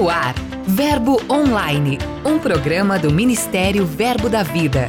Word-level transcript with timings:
No 0.00 0.08
ar, 0.08 0.34
Verbo 0.66 1.20
Online, 1.28 1.98
um 2.24 2.38
programa 2.38 2.98
do 2.98 3.12
Ministério 3.12 3.84
Verbo 3.84 4.30
da 4.30 4.42
Vida. 4.42 4.88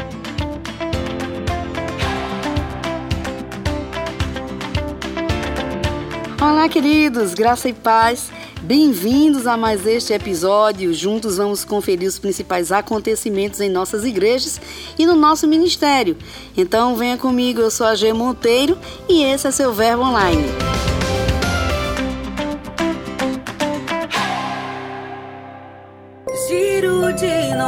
Olá, 6.41 6.69
queridos, 6.69 7.33
graça 7.33 7.67
e 7.67 7.73
paz. 7.73 8.31
Bem-vindos 8.61 9.45
a 9.47 9.57
mais 9.57 9.85
este 9.85 10.13
episódio. 10.13 10.93
Juntos 10.93 11.35
vamos 11.35 11.65
conferir 11.65 12.07
os 12.07 12.17
principais 12.17 12.71
acontecimentos 12.71 13.59
em 13.59 13.69
nossas 13.69 14.05
igrejas 14.05 14.61
e 14.97 15.05
no 15.05 15.17
nosso 15.17 15.45
ministério. 15.45 16.15
Então, 16.55 16.95
venha 16.95 17.17
comigo, 17.17 17.59
eu 17.59 17.69
sou 17.69 17.85
a 17.85 17.95
G 17.95 18.13
Monteiro 18.13 18.77
e 19.09 19.23
esse 19.23 19.45
é 19.45 19.51
seu 19.51 19.73
Verbo 19.73 20.03
Online. 20.03 20.45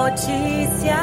Notícias. 0.03 0.93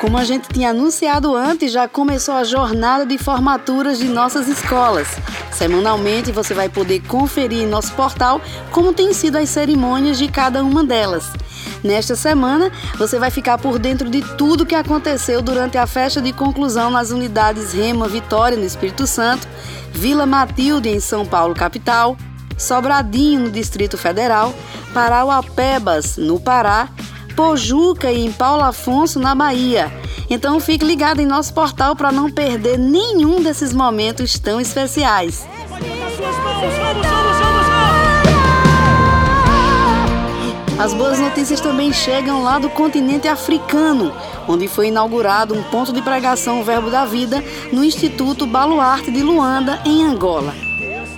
Como 0.00 0.16
a 0.16 0.24
gente 0.24 0.48
tinha 0.48 0.70
anunciado 0.70 1.34
antes, 1.34 1.72
já 1.72 1.88
começou 1.88 2.34
a 2.34 2.44
jornada 2.44 3.04
de 3.04 3.18
formaturas 3.18 3.98
de 3.98 4.06
nossas 4.06 4.46
escolas. 4.46 5.08
Semanalmente 5.50 6.30
você 6.30 6.54
vai 6.54 6.68
poder 6.68 7.00
conferir 7.08 7.62
em 7.62 7.66
nosso 7.66 7.92
portal 7.94 8.40
como 8.70 8.92
têm 8.92 9.12
sido 9.12 9.36
as 9.36 9.48
cerimônias 9.48 10.16
de 10.16 10.28
cada 10.28 10.62
uma 10.62 10.84
delas. 10.84 11.32
Nesta 11.82 12.16
semana, 12.16 12.70
você 12.98 13.18
vai 13.18 13.30
ficar 13.30 13.58
por 13.58 13.78
dentro 13.78 14.10
de 14.10 14.20
tudo 14.36 14.66
que 14.66 14.74
aconteceu 14.74 15.40
durante 15.42 15.78
a 15.78 15.86
festa 15.86 16.20
de 16.20 16.32
conclusão 16.32 16.90
nas 16.90 17.10
unidades 17.10 17.72
Rema 17.72 18.08
Vitória, 18.08 18.56
no 18.56 18.64
Espírito 18.64 19.06
Santo, 19.06 19.46
Vila 19.92 20.26
Matilde, 20.26 20.88
em 20.88 21.00
São 21.00 21.24
Paulo, 21.24 21.54
capital, 21.54 22.16
Sobradinho, 22.58 23.40
no 23.40 23.50
Distrito 23.50 23.96
Federal, 23.96 24.54
Parauapebas, 24.92 26.16
no 26.16 26.40
Pará, 26.40 26.88
Pojuca 27.34 28.10
e 28.10 28.24
em 28.24 28.32
Paulo 28.32 28.64
Afonso, 28.64 29.20
na 29.20 29.34
Bahia. 29.34 29.92
Então 30.28 30.58
fique 30.58 30.84
ligado 30.84 31.20
em 31.20 31.26
nosso 31.26 31.52
portal 31.54 31.94
para 31.94 32.10
não 32.10 32.30
perder 32.30 32.78
nenhum 32.78 33.42
desses 33.42 33.72
momentos 33.72 34.38
tão 34.38 34.60
especiais. 34.60 35.46
As 40.78 40.92
boas 40.92 41.18
notícias 41.18 41.58
também 41.58 41.90
chegam 41.90 42.42
lá 42.42 42.58
do 42.58 42.68
continente 42.68 43.26
africano, 43.26 44.12
onde 44.46 44.68
foi 44.68 44.88
inaugurado 44.88 45.54
um 45.54 45.62
ponto 45.62 45.90
de 45.90 46.02
pregação 46.02 46.62
Verbo 46.62 46.90
da 46.90 47.06
Vida 47.06 47.42
no 47.72 47.82
Instituto 47.82 48.46
Baluarte 48.46 49.10
de 49.10 49.22
Luanda, 49.22 49.80
em 49.86 50.04
Angola. 50.04 50.54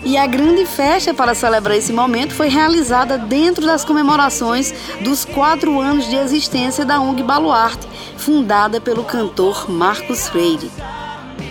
E 0.04 0.16
a 0.16 0.26
grande 0.28 0.64
festa 0.64 1.12
para 1.12 1.34
celebrar 1.34 1.76
esse 1.76 1.92
momento 1.92 2.34
foi 2.34 2.48
realizada 2.48 3.18
dentro 3.18 3.66
das 3.66 3.84
comemorações 3.84 4.72
dos 5.00 5.24
quatro 5.24 5.80
anos 5.80 6.08
de 6.08 6.14
existência 6.14 6.84
da 6.84 7.00
ONG 7.00 7.24
Baluarte, 7.24 7.88
fundada 8.16 8.80
pelo 8.80 9.02
cantor 9.02 9.68
Marcos 9.68 10.28
Freire. 10.28 10.70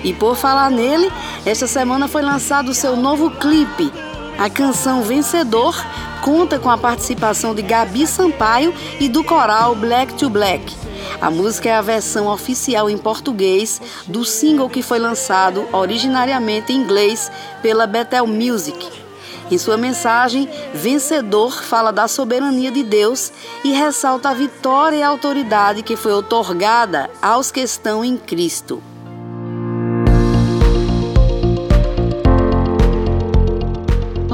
E 0.02 0.14
por 0.14 0.38
falar 0.38 0.72
nele, 0.72 1.12
esta 1.46 1.68
semana 1.68 2.08
foi 2.08 2.22
lançado 2.22 2.70
o 2.70 2.74
seu 2.74 2.96
novo 2.96 3.30
clipe. 3.32 3.92
A 4.40 4.50
canção 4.50 5.02
Vencedor 5.02 5.76
conta 6.22 6.60
com 6.60 6.70
a 6.70 6.78
participação 6.78 7.54
de 7.54 7.62
Gabi 7.62 8.06
Sampaio 8.06 8.74
e 9.00 9.08
do 9.08 9.24
coral 9.24 9.76
Black 9.76 10.14
to 10.16 10.30
Black. 10.30 10.76
A 11.22 11.32
música 11.32 11.70
é 11.70 11.76
a 11.76 11.82
versão 11.82 12.28
oficial 12.28 12.90
em 12.90 12.98
português 12.98 13.82
do 14.08 14.24
single 14.24 14.70
que 14.70 14.82
foi 14.82 15.00
lançado 15.00 15.68
originariamente 15.72 16.72
em 16.72 16.78
inglês 16.78 17.32
pela 17.62 17.88
Bethel 17.88 18.28
Music. 18.28 19.08
Em 19.50 19.58
sua 19.58 19.78
mensagem, 19.78 20.50
Vencedor 20.74 21.64
fala 21.64 21.92
da 21.92 22.08
soberania 22.08 22.70
de 22.70 22.84
Deus 22.84 23.32
e 23.64 23.72
ressalta 23.72 24.30
a 24.30 24.34
vitória 24.34 24.98
e 24.98 25.04
a 25.04 25.08
autoridade 25.08 25.82
que 25.82 25.96
foi 25.96 26.12
otorgada 26.12 27.10
aos 27.22 27.50
que 27.50 27.62
estão 27.62 28.04
em 28.04 28.18
Cristo. 28.18 28.84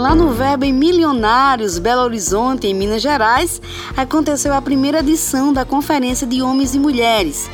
Lá 0.04 0.14
no 0.14 0.32
Verbo 0.32 0.66
em 0.66 0.74
Milionários, 0.74 1.80
Belo 1.80 2.02
Horizonte, 2.02 2.68
em 2.68 2.74
Minas 2.74 3.02
Gerais, 3.02 3.62
aconteceu 3.96 4.54
a 4.54 4.62
primeira 4.62 5.00
edição 5.00 5.54
da 5.54 5.64
Conferência 5.64 6.28
de 6.28 6.42
Homens 6.42 6.76
e 6.76 6.78
Mulheres. 6.78 7.50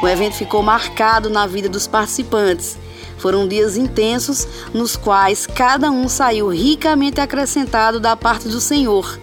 O 0.00 0.06
evento 0.06 0.36
ficou 0.36 0.62
marcado 0.62 1.28
na 1.28 1.44
vida 1.44 1.68
dos 1.68 1.88
participantes. 1.88 2.78
Foram 3.18 3.48
dias 3.48 3.76
intensos 3.76 4.46
nos 4.72 4.94
quais 4.94 5.44
cada 5.44 5.90
um 5.90 6.08
saiu 6.08 6.46
ricamente 6.46 7.20
acrescentado 7.20 7.98
da 7.98 8.14
parte 8.14 8.46
do 8.46 8.60
Senhor. 8.60 9.18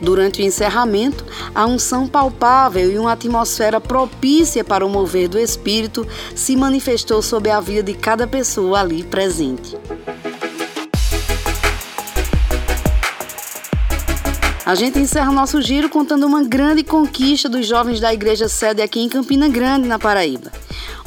Durante 0.00 0.40
o 0.40 0.44
encerramento, 0.44 1.22
a 1.54 1.66
unção 1.66 2.06
palpável 2.06 2.90
e 2.90 2.98
uma 2.98 3.12
atmosfera 3.12 3.78
propícia 3.78 4.64
para 4.64 4.86
o 4.86 4.88
mover 4.88 5.28
do 5.28 5.38
Espírito 5.38 6.06
se 6.34 6.56
manifestou 6.56 7.20
sobre 7.20 7.50
a 7.50 7.60
vida 7.60 7.82
de 7.82 7.92
cada 7.92 8.26
pessoa 8.26 8.80
ali 8.80 9.02
presente. 9.02 9.76
A 14.68 14.74
gente 14.74 14.98
encerra 14.98 15.32
nosso 15.32 15.62
giro 15.62 15.88
contando 15.88 16.26
uma 16.26 16.44
grande 16.44 16.84
conquista 16.84 17.48
dos 17.48 17.66
jovens 17.66 18.00
da 18.00 18.12
igreja 18.12 18.50
sede 18.50 18.82
aqui 18.82 19.00
em 19.00 19.08
Campina 19.08 19.48
Grande, 19.48 19.88
na 19.88 19.98
Paraíba. 19.98 20.52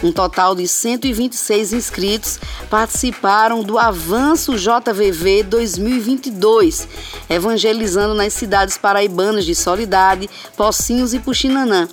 Um 0.01 0.11
total 0.11 0.55
de 0.55 0.67
126 0.67 1.71
inscritos 1.71 2.39
participaram 2.71 3.61
do 3.61 3.77
Avanço 3.77 4.55
JVV 4.57 5.43
2022, 5.43 6.87
evangelizando 7.29 8.15
nas 8.15 8.33
cidades 8.33 8.79
paraibanas 8.79 9.45
de 9.45 9.53
Solidade, 9.53 10.27
Pocinhos 10.57 11.13
e 11.13 11.19
Puxinanã. 11.19 11.87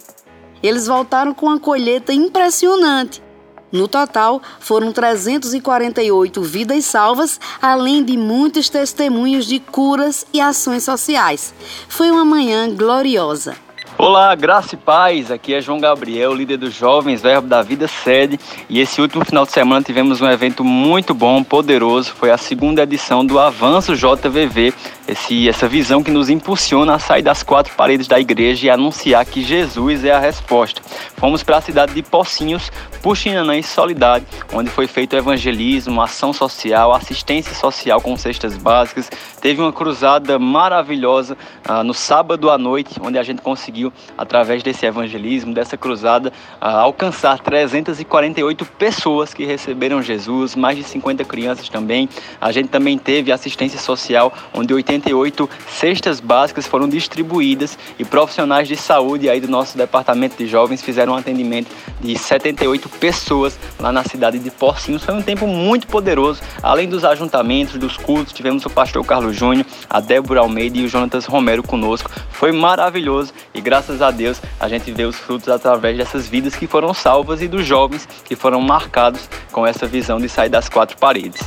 Eles 0.62 0.86
voltaram 0.86 1.34
com 1.34 1.44
uma 1.44 1.60
colheita 1.60 2.14
impressionante 2.14 3.28
no 3.70 3.86
total, 3.86 4.40
foram 4.60 4.92
348 4.92 6.42
vidas 6.42 6.84
salvas, 6.84 7.38
além 7.60 8.02
de 8.02 8.16
muitos 8.16 8.68
testemunhos 8.68 9.46
de 9.46 9.60
curas 9.60 10.26
e 10.32 10.40
ações 10.40 10.84
sociais. 10.84 11.52
Foi 11.88 12.10
uma 12.10 12.24
manhã 12.24 12.74
gloriosa. 12.74 13.67
Olá, 14.00 14.32
graça 14.36 14.76
e 14.76 14.78
paz. 14.78 15.28
Aqui 15.28 15.53
é 15.53 15.60
João 15.60 15.81
Gabriel, 15.81 16.32
líder 16.32 16.56
dos 16.56 16.72
Jovens 16.72 17.20
Verbo 17.20 17.48
da 17.48 17.62
Vida 17.62 17.88
Sede. 17.88 18.38
E 18.69 18.78
esse 18.78 19.00
último 19.00 19.25
final 19.25 19.44
de 19.44 19.50
semana 19.50 19.82
tivemos 19.82 20.20
um 20.20 20.31
evento 20.31 20.62
muito 20.62 21.12
bom, 21.12 21.42
poderoso. 21.42 22.12
Foi 22.12 22.31
a 22.31 22.38
segunda 22.38 22.84
edição 22.84 23.26
do 23.26 23.41
Avanço 23.41 23.97
JVV, 23.97 24.72
esse, 25.09 25.48
essa 25.48 25.66
visão 25.66 26.00
que 26.00 26.12
nos 26.12 26.31
impulsiona 26.31 26.94
a 26.94 26.98
sair 27.00 27.22
das 27.22 27.42
quatro 27.42 27.75
paredes 27.75 28.06
da 28.06 28.20
igreja 28.20 28.66
e 28.66 28.70
anunciar 28.70 29.25
que 29.26 29.42
Jesus 29.42 30.04
é 30.04 30.12
a 30.12 30.20
resposta. 30.20 30.80
Fomos 31.16 31.42
para 31.42 31.56
a 31.56 31.60
cidade 31.60 31.92
de 31.92 32.03
Pocinhos, 32.03 32.70
Puxinanã 33.03 33.56
e 33.56 33.62
Solidade, 33.62 34.26
onde 34.53 34.70
foi 34.70 34.86
feito 34.86 35.16
evangelismo, 35.16 36.00
ação 36.03 36.32
social, 36.32 36.92
assistência 36.92 37.54
social 37.54 38.00
com 38.00 38.16
cestas 38.16 38.56
básicas. 38.56 39.10
Teve 39.41 39.60
uma 39.60 39.72
cruzada 39.72 40.38
maravilhosa 40.38 41.36
ah, 41.65 41.82
no 41.82 41.94
sábado 41.94 42.50
à 42.50 42.59
noite, 42.59 43.00
onde 43.00 43.19
a 43.19 43.22
gente 43.22 43.41
conseguiu, 43.41 43.88
através 44.16 44.62
desse 44.62 44.87
evangelismo, 44.87 45.54
dessa 45.54 45.76
cruzada, 45.76 46.32
alcançar 46.60 47.38
348 47.38 48.65
pessoas 48.65 49.32
que 49.32 49.44
receberam 49.44 50.03
Jesus, 50.03 50.54
mais 50.54 50.76
de 50.76 50.84
50 50.84 51.25
crianças 51.25 51.69
também. 51.69 52.09
A 52.41 52.53
gente 52.53 52.69
também 52.69 52.98
teve 52.98 53.32
assistência 53.32 53.78
social, 53.78 54.32
onde 54.53 54.72
88 54.75 55.48
cestas 55.69 56.21
básicas 56.21 56.66
foram 56.66 56.88
distribuídas 56.88 57.78
e 57.98 58.04
profissionais 58.04 58.66
de 58.69 58.77
saúde 58.77 59.28
aí 59.28 59.41
do 59.41 59.48
nosso 59.48 59.77
departamento 59.77 60.37
de 60.37 60.47
jovens 60.47 60.82
fizeram 60.82 61.12
um 61.12 61.16
atendimento 61.16 61.71
de 62.01 62.16
78 62.16 62.89
pessoas 62.89 63.59
lá 63.78 63.92
na 63.92 64.04
cidade 64.04 64.39
de 64.39 64.51
Porcinhos. 64.51 65.04
Foi 65.04 65.15
um 65.15 65.22
tempo 65.22 65.47
muito 65.47 65.86
poderoso. 65.86 66.41
Além 66.62 66.89
dos 66.89 67.04
ajuntamentos, 67.04 67.78
dos 67.78 67.97
cultos, 67.97 68.33
tivemos 68.33 68.65
o 68.65 68.71
pastor 68.71 69.04
Carlos 69.04 69.36
Júnior, 69.36 69.66
a 69.89 70.01
Débora 70.01 70.41
Almeida 70.41 70.78
e 70.78 70.84
o 70.84 70.89
Jonatas 70.89 71.24
Romero 71.27 71.62
conosco. 71.62 72.10
Foi 72.30 72.53
maravilhoso 72.53 73.33
e 73.54 73.60
graças 73.60 73.78
a 74.01 74.10
Deus 74.10 74.41
a 74.59 74.69
gente 74.69 74.91
vê 74.91 75.04
os 75.04 75.16
frutos 75.16 75.48
através 75.48 75.97
dessas 75.97 76.27
vidas 76.27 76.54
que 76.57 76.66
foram 76.66 76.92
salvas 76.92 77.41
e 77.41 77.48
dos 77.48 77.65
jovens 77.65 78.07
que 78.25 78.34
foram 78.34 78.60
marcados 78.60 79.28
com 79.53 79.66
essa 79.66 79.86
visão 79.86 80.19
de 80.19 80.28
sair 80.28 80.48
das 80.48 80.69
quatro 80.69 80.97
paredes. 80.97 81.41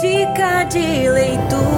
Dica 0.00 0.64
de 0.64 1.08
leitura. 1.08 1.72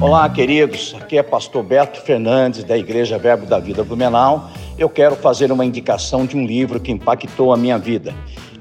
Olá, 0.00 0.28
queridos. 0.28 0.94
Aqui 1.00 1.16
é 1.16 1.22
Pastor 1.22 1.62
Beto 1.62 2.00
Fernandes, 2.02 2.64
da 2.64 2.76
Igreja 2.76 3.18
Verbo 3.18 3.46
da 3.46 3.58
Vida 3.58 3.82
Blumenau. 3.82 4.50
Eu 4.82 4.90
quero 4.90 5.14
fazer 5.14 5.52
uma 5.52 5.64
indicação 5.64 6.26
de 6.26 6.36
um 6.36 6.44
livro 6.44 6.80
que 6.80 6.90
impactou 6.90 7.52
a 7.52 7.56
minha 7.56 7.78
vida. 7.78 8.12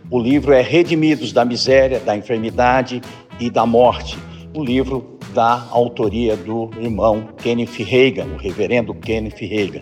O 0.08 0.20
livro 0.20 0.54
é 0.54 0.62
Redimidos 0.62 1.34
da 1.34 1.44
Miséria, 1.44 2.00
da 2.00 2.16
Enfermidade 2.16 3.02
e 3.40 3.50
da 3.50 3.66
Morte. 3.66 4.20
O 4.56 4.64
livro 4.64 5.18
da 5.34 5.66
autoria 5.72 6.38
do 6.38 6.70
irmão 6.80 7.30
Kenneth 7.38 7.84
Reagan, 7.84 8.26
o 8.26 8.38
reverendo 8.38 8.94
Kenneth 8.94 9.40
Reagan. 9.40 9.82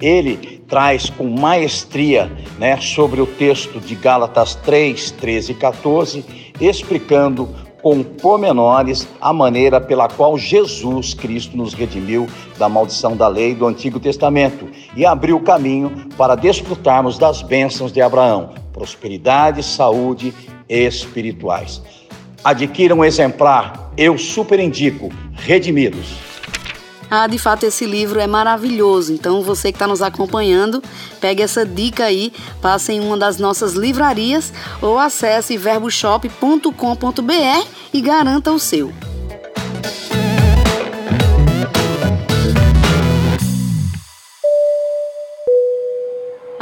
Ele 0.00 0.62
traz 0.68 1.10
com 1.10 1.24
maestria 1.24 2.30
né, 2.60 2.76
sobre 2.76 3.20
o 3.20 3.26
texto 3.26 3.80
de 3.80 3.96
Gálatas 3.96 4.54
3, 4.54 5.10
13 5.10 5.50
e 5.50 5.54
14, 5.56 6.24
explicando 6.60 7.48
com 7.82 8.02
pormenores 8.02 9.08
a 9.20 9.32
maneira 9.32 9.80
pela 9.80 10.08
qual 10.08 10.38
Jesus 10.38 11.12
Cristo 11.12 11.56
nos 11.56 11.74
redimiu 11.74 12.28
da 12.56 12.68
maldição 12.68 13.16
da 13.16 13.26
lei 13.26 13.54
do 13.54 13.66
Antigo 13.66 13.98
Testamento 13.98 14.68
e 14.96 15.04
abriu 15.04 15.36
o 15.36 15.42
caminho 15.42 16.08
para 16.16 16.36
desfrutarmos 16.36 17.18
das 17.18 17.42
bênçãos 17.42 17.92
de 17.92 18.00
Abraão, 18.00 18.50
prosperidade, 18.72 19.62
saúde 19.62 20.32
espirituais. 20.68 21.82
Adquira 22.44 22.94
um 22.94 23.04
exemplar, 23.04 23.92
eu 23.96 24.16
super 24.16 24.58
indico, 24.58 25.10
Redimidos. 25.34 26.31
Ah, 27.14 27.26
de 27.26 27.36
fato, 27.36 27.64
esse 27.64 27.84
livro 27.84 28.18
é 28.18 28.26
maravilhoso. 28.26 29.12
Então, 29.12 29.42
você 29.42 29.70
que 29.70 29.76
está 29.76 29.86
nos 29.86 30.00
acompanhando, 30.00 30.82
pegue 31.20 31.42
essa 31.42 31.62
dica 31.62 32.04
aí, 32.04 32.32
passe 32.62 32.94
em 32.94 33.00
uma 33.00 33.18
das 33.18 33.36
nossas 33.36 33.74
livrarias 33.74 34.50
ou 34.80 34.98
acesse 34.98 35.58
verboshop.com.br 35.58 37.66
e 37.92 38.00
garanta 38.00 38.50
o 38.50 38.58
seu. 38.58 38.90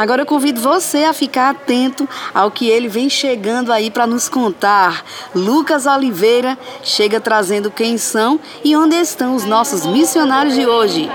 Agora 0.01 0.23
eu 0.23 0.27
convido 0.27 0.63
você 0.63 1.05
a 1.05 1.13
ficar 1.13 1.51
atento 1.51 2.09
ao 2.33 2.51
que 2.51 2.67
ele 2.67 2.89
vem 2.89 3.11
chegando 3.11 3.71
aí 3.71 3.91
para 3.91 4.07
nos 4.07 4.31
contar. 4.31 5.05
Lucas 5.35 5.85
Oliveira 5.85 6.57
chega 6.83 7.21
trazendo 7.21 7.71
quem 7.71 7.99
são 7.99 8.41
e 8.65 8.75
onde 8.75 8.97
estão 8.97 9.37
os 9.37 9.45
nossos 9.45 9.85
missionários 9.85 10.55
de 10.55 10.67
hoje. 10.67 11.11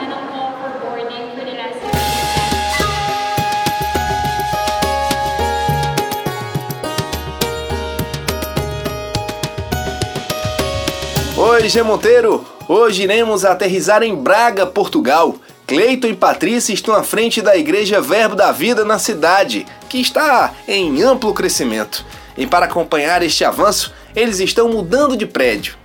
Oi, 11.35 11.69
G 11.69 11.81
Monteiro! 11.81 12.45
Hoje 12.67 13.01
iremos 13.01 13.45
aterrizar 13.45 14.03
em 14.03 14.15
Braga, 14.15 14.67
Portugal 14.67 15.35
Cleiton 15.67 16.07
e 16.07 16.15
Patrícia 16.15 16.73
estão 16.73 16.93
à 16.93 17.01
frente 17.01 17.41
da 17.41 17.57
Igreja 17.57 17.99
Verbo 17.99 18.35
da 18.35 18.51
Vida 18.51 18.85
na 18.85 18.99
cidade, 18.99 19.65
que 19.89 19.99
está 19.99 20.53
em 20.67 21.01
amplo 21.01 21.33
crescimento. 21.33 22.05
E 22.37 22.45
para 22.45 22.65
acompanhar 22.65 23.23
este 23.23 23.43
avanço, 23.43 23.91
eles 24.15 24.39
estão 24.39 24.69
mudando 24.69 25.17
de 25.17 25.25
prédio. 25.25 25.75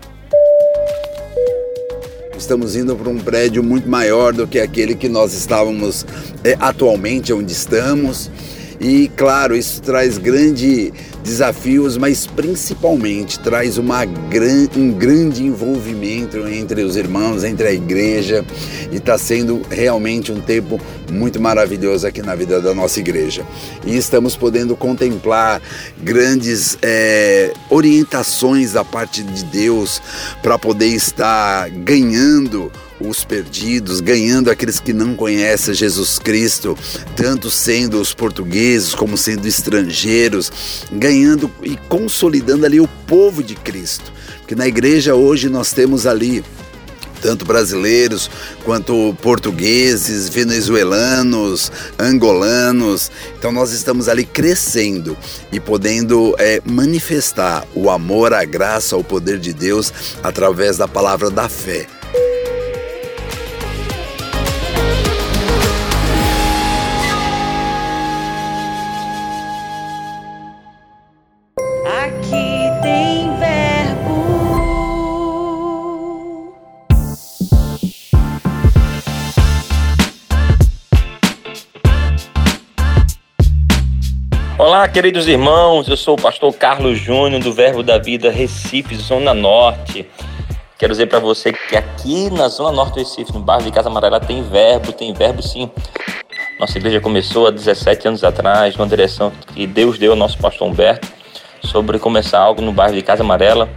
Estamos 2.36 2.76
indo 2.76 2.94
para 2.94 3.08
um 3.08 3.18
prédio 3.18 3.62
muito 3.62 3.88
maior 3.88 4.34
do 4.34 4.46
que 4.46 4.58
aquele 4.58 4.94
que 4.94 5.08
nós 5.08 5.32
estávamos 5.32 6.04
é, 6.44 6.56
atualmente, 6.60 7.32
onde 7.32 7.52
estamos. 7.52 8.30
E 8.78 9.08
claro, 9.16 9.56
isso 9.56 9.80
traz 9.80 10.18
grande 10.18 10.92
desafios, 11.30 11.96
mas 11.96 12.26
principalmente 12.26 13.38
traz 13.38 13.78
uma 13.78 14.04
gran, 14.04 14.66
um 14.76 14.90
grande 14.90 15.44
envolvimento 15.44 16.38
entre 16.48 16.82
os 16.82 16.96
irmãos, 16.96 17.44
entre 17.44 17.68
a 17.68 17.72
igreja, 17.72 18.44
e 18.90 18.96
está 18.96 19.16
sendo 19.16 19.62
realmente 19.70 20.32
um 20.32 20.40
tempo 20.40 20.80
muito 21.10 21.40
maravilhoso 21.40 22.04
aqui 22.04 22.20
na 22.20 22.34
vida 22.34 22.60
da 22.60 22.74
nossa 22.74 22.98
igreja. 22.98 23.46
E 23.86 23.96
estamos 23.96 24.34
podendo 24.34 24.74
contemplar 24.74 25.62
grandes 26.02 26.76
é, 26.82 27.52
orientações 27.68 28.72
da 28.72 28.84
parte 28.84 29.22
de 29.22 29.44
Deus 29.44 30.02
para 30.42 30.58
poder 30.58 30.88
estar 30.88 31.70
ganhando 31.70 32.72
os 33.00 33.24
perdidos, 33.24 34.00
ganhando 34.00 34.50
aqueles 34.50 34.78
que 34.78 34.92
não 34.92 35.14
conhecem 35.14 35.72
Jesus 35.72 36.18
Cristo, 36.18 36.76
tanto 37.16 37.50
sendo 37.50 38.00
os 38.00 38.12
portugueses 38.12 38.94
como 38.94 39.16
sendo 39.16 39.48
estrangeiros, 39.48 40.52
ganhando 40.92 41.19
e 41.62 41.76
consolidando 41.88 42.66
ali 42.66 42.80
o 42.80 42.88
povo 43.06 43.42
de 43.42 43.54
Cristo. 43.54 44.12
Porque 44.38 44.54
na 44.54 44.66
igreja 44.66 45.14
hoje 45.14 45.48
nós 45.48 45.72
temos 45.72 46.06
ali 46.06 46.44
tanto 47.20 47.44
brasileiros 47.44 48.30
quanto 48.64 49.14
portugueses, 49.22 50.28
venezuelanos, 50.28 51.70
angolanos. 51.98 53.10
Então 53.38 53.52
nós 53.52 53.72
estamos 53.72 54.08
ali 54.08 54.24
crescendo 54.24 55.16
e 55.52 55.60
podendo 55.60 56.34
é, 56.38 56.60
manifestar 56.64 57.64
o 57.74 57.90
amor, 57.90 58.32
a 58.32 58.44
graça, 58.44 58.96
o 58.96 59.04
poder 59.04 59.38
de 59.38 59.52
Deus 59.52 59.92
através 60.22 60.76
da 60.76 60.88
palavra 60.88 61.30
da 61.30 61.48
fé. 61.48 61.86
Olá, 84.80 84.88
queridos 84.88 85.28
irmãos, 85.28 85.86
eu 85.88 85.96
sou 85.96 86.14
o 86.14 86.22
pastor 86.22 86.54
Carlos 86.54 86.98
Júnior 86.98 87.42
do 87.42 87.52
Verbo 87.52 87.82
da 87.82 87.98
Vida 87.98 88.30
Recife, 88.30 88.96
Zona 88.96 89.34
Norte. 89.34 90.08
Quero 90.78 90.94
dizer 90.94 91.04
para 91.04 91.18
você 91.18 91.52
que 91.52 91.76
aqui 91.76 92.30
na 92.30 92.48
Zona 92.48 92.72
Norte 92.72 92.94
do 92.94 93.00
Recife, 93.00 93.30
no 93.34 93.40
bairro 93.40 93.62
de 93.62 93.70
Casa 93.70 93.90
Amarela, 93.90 94.18
tem 94.18 94.42
verbo, 94.42 94.90
tem 94.90 95.12
verbo 95.12 95.42
sim. 95.42 95.70
Nossa 96.58 96.78
igreja 96.78 96.98
começou 96.98 97.46
há 97.46 97.50
17 97.50 98.08
anos 98.08 98.24
atrás, 98.24 98.74
numa 98.74 98.88
direção 98.88 99.30
que 99.54 99.66
Deus 99.66 99.98
deu 99.98 100.12
ao 100.12 100.16
nosso 100.16 100.38
pastor 100.38 100.66
Humberto, 100.66 101.06
sobre 101.62 101.98
começar 101.98 102.38
algo 102.38 102.62
no 102.62 102.72
bairro 102.72 102.94
de 102.94 103.02
Casa 103.02 103.22
Amarela. 103.22 103.68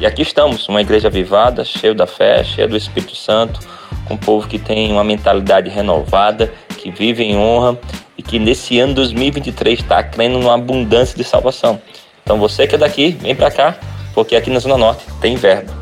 E 0.00 0.06
aqui 0.06 0.22
estamos, 0.22 0.68
uma 0.68 0.80
igreja 0.80 1.06
avivada, 1.06 1.64
cheia 1.64 1.94
da 1.94 2.04
fé, 2.04 2.42
cheia 2.42 2.66
do 2.66 2.76
Espírito 2.76 3.14
Santo, 3.14 3.60
com 4.08 4.14
um 4.14 4.18
povo 4.18 4.48
que 4.48 4.58
tem 4.58 4.90
uma 4.90 5.04
mentalidade 5.04 5.70
renovada, 5.70 6.52
que 6.90 6.98
vive 6.98 7.22
em 7.22 7.36
honra 7.36 7.78
e 8.16 8.22
que 8.22 8.38
nesse 8.38 8.78
ano 8.78 8.94
2023 8.94 9.80
está 9.80 10.02
crendo 10.02 10.38
numa 10.38 10.54
abundância 10.54 11.16
de 11.16 11.24
salvação. 11.24 11.80
Então 12.22 12.38
você 12.38 12.66
que 12.66 12.74
é 12.74 12.78
daqui, 12.78 13.10
vem 13.10 13.34
para 13.34 13.50
cá, 13.50 13.76
porque 14.14 14.36
aqui 14.36 14.50
na 14.50 14.58
Zona 14.58 14.76
Norte 14.76 15.04
tem 15.20 15.36
verbo. 15.36 15.72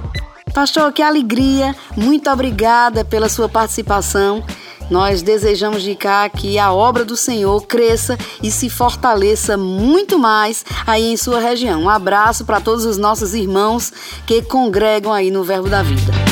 Pastor, 0.52 0.92
que 0.92 1.02
alegria! 1.02 1.74
Muito 1.96 2.30
obrigada 2.30 3.04
pela 3.04 3.28
sua 3.28 3.48
participação. 3.48 4.42
Nós 4.88 5.20
desejamos 5.20 5.82
de 5.82 5.94
cá 5.94 6.28
que 6.28 6.58
a 6.58 6.72
obra 6.72 7.04
do 7.04 7.16
Senhor 7.16 7.66
cresça 7.66 8.16
e 8.42 8.50
se 8.50 8.70
fortaleça 8.70 9.56
muito 9.56 10.18
mais 10.18 10.64
aí 10.86 11.12
em 11.12 11.16
sua 11.16 11.40
região. 11.40 11.82
Um 11.82 11.90
abraço 11.90 12.44
para 12.44 12.60
todos 12.60 12.84
os 12.84 12.96
nossos 12.96 13.34
irmãos 13.34 13.92
que 14.24 14.42
congregam 14.42 15.12
aí 15.12 15.30
no 15.30 15.42
Verbo 15.42 15.68
da 15.68 15.82
Vida. 15.82 16.25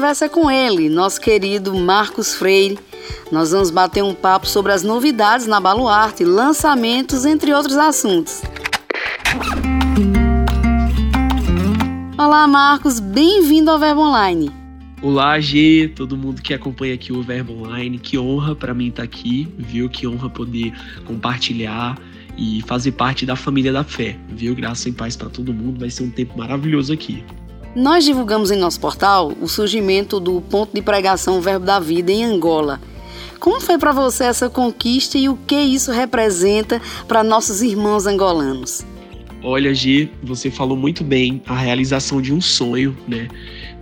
Conversa 0.00 0.30
com 0.30 0.50
ele, 0.50 0.88
nosso 0.88 1.20
querido 1.20 1.74
Marcos 1.74 2.34
Freire. 2.34 2.78
Nós 3.30 3.50
vamos 3.50 3.70
bater 3.70 4.02
um 4.02 4.14
papo 4.14 4.46
sobre 4.46 4.72
as 4.72 4.82
novidades 4.82 5.46
na 5.46 5.60
Baluarte, 5.60 6.24
lançamentos, 6.24 7.26
entre 7.26 7.52
outros 7.52 7.76
assuntos. 7.76 8.40
Olá, 12.16 12.46
Marcos, 12.46 12.98
bem-vindo 12.98 13.70
ao 13.70 13.78
Verbo 13.78 14.00
Online. 14.00 14.50
Olá, 15.02 15.38
G, 15.38 15.92
todo 15.94 16.16
mundo 16.16 16.40
que 16.40 16.54
acompanha 16.54 16.94
aqui 16.94 17.12
o 17.12 17.22
Verbo 17.22 17.52
Online. 17.52 17.98
Que 17.98 18.16
honra 18.16 18.56
para 18.56 18.72
mim 18.72 18.88
estar 18.88 19.02
tá 19.02 19.04
aqui, 19.04 19.52
viu? 19.58 19.90
Que 19.90 20.06
honra 20.06 20.30
poder 20.30 20.72
compartilhar 21.04 21.98
e 22.38 22.62
fazer 22.62 22.92
parte 22.92 23.26
da 23.26 23.36
família 23.36 23.70
da 23.70 23.84
fé, 23.84 24.18
viu? 24.30 24.54
Graça 24.54 24.88
e 24.88 24.92
paz 24.92 25.14
para 25.14 25.28
todo 25.28 25.52
mundo. 25.52 25.78
Vai 25.78 25.90
ser 25.90 26.04
um 26.04 26.10
tempo 26.10 26.38
maravilhoso 26.38 26.90
aqui. 26.90 27.22
Nós 27.74 28.04
divulgamos 28.04 28.50
em 28.50 28.56
nosso 28.56 28.80
portal 28.80 29.32
o 29.40 29.46
surgimento 29.46 30.18
do 30.18 30.40
ponto 30.40 30.74
de 30.74 30.82
pregação 30.82 31.40
Verbo 31.40 31.64
da 31.64 31.78
Vida 31.78 32.10
em 32.10 32.24
Angola. 32.24 32.80
Como 33.38 33.60
foi 33.60 33.78
para 33.78 33.92
você 33.92 34.24
essa 34.24 34.50
conquista 34.50 35.16
e 35.16 35.28
o 35.28 35.36
que 35.36 35.54
isso 35.54 35.92
representa 35.92 36.82
para 37.06 37.22
nossos 37.22 37.62
irmãos 37.62 38.06
angolanos? 38.06 38.84
Olha, 39.42 39.72
G, 39.72 40.10
você 40.22 40.50
falou 40.50 40.76
muito 40.76 41.04
bem 41.04 41.40
a 41.46 41.56
realização 41.56 42.20
de 42.20 42.34
um 42.34 42.40
sonho, 42.40 42.96
né? 43.06 43.28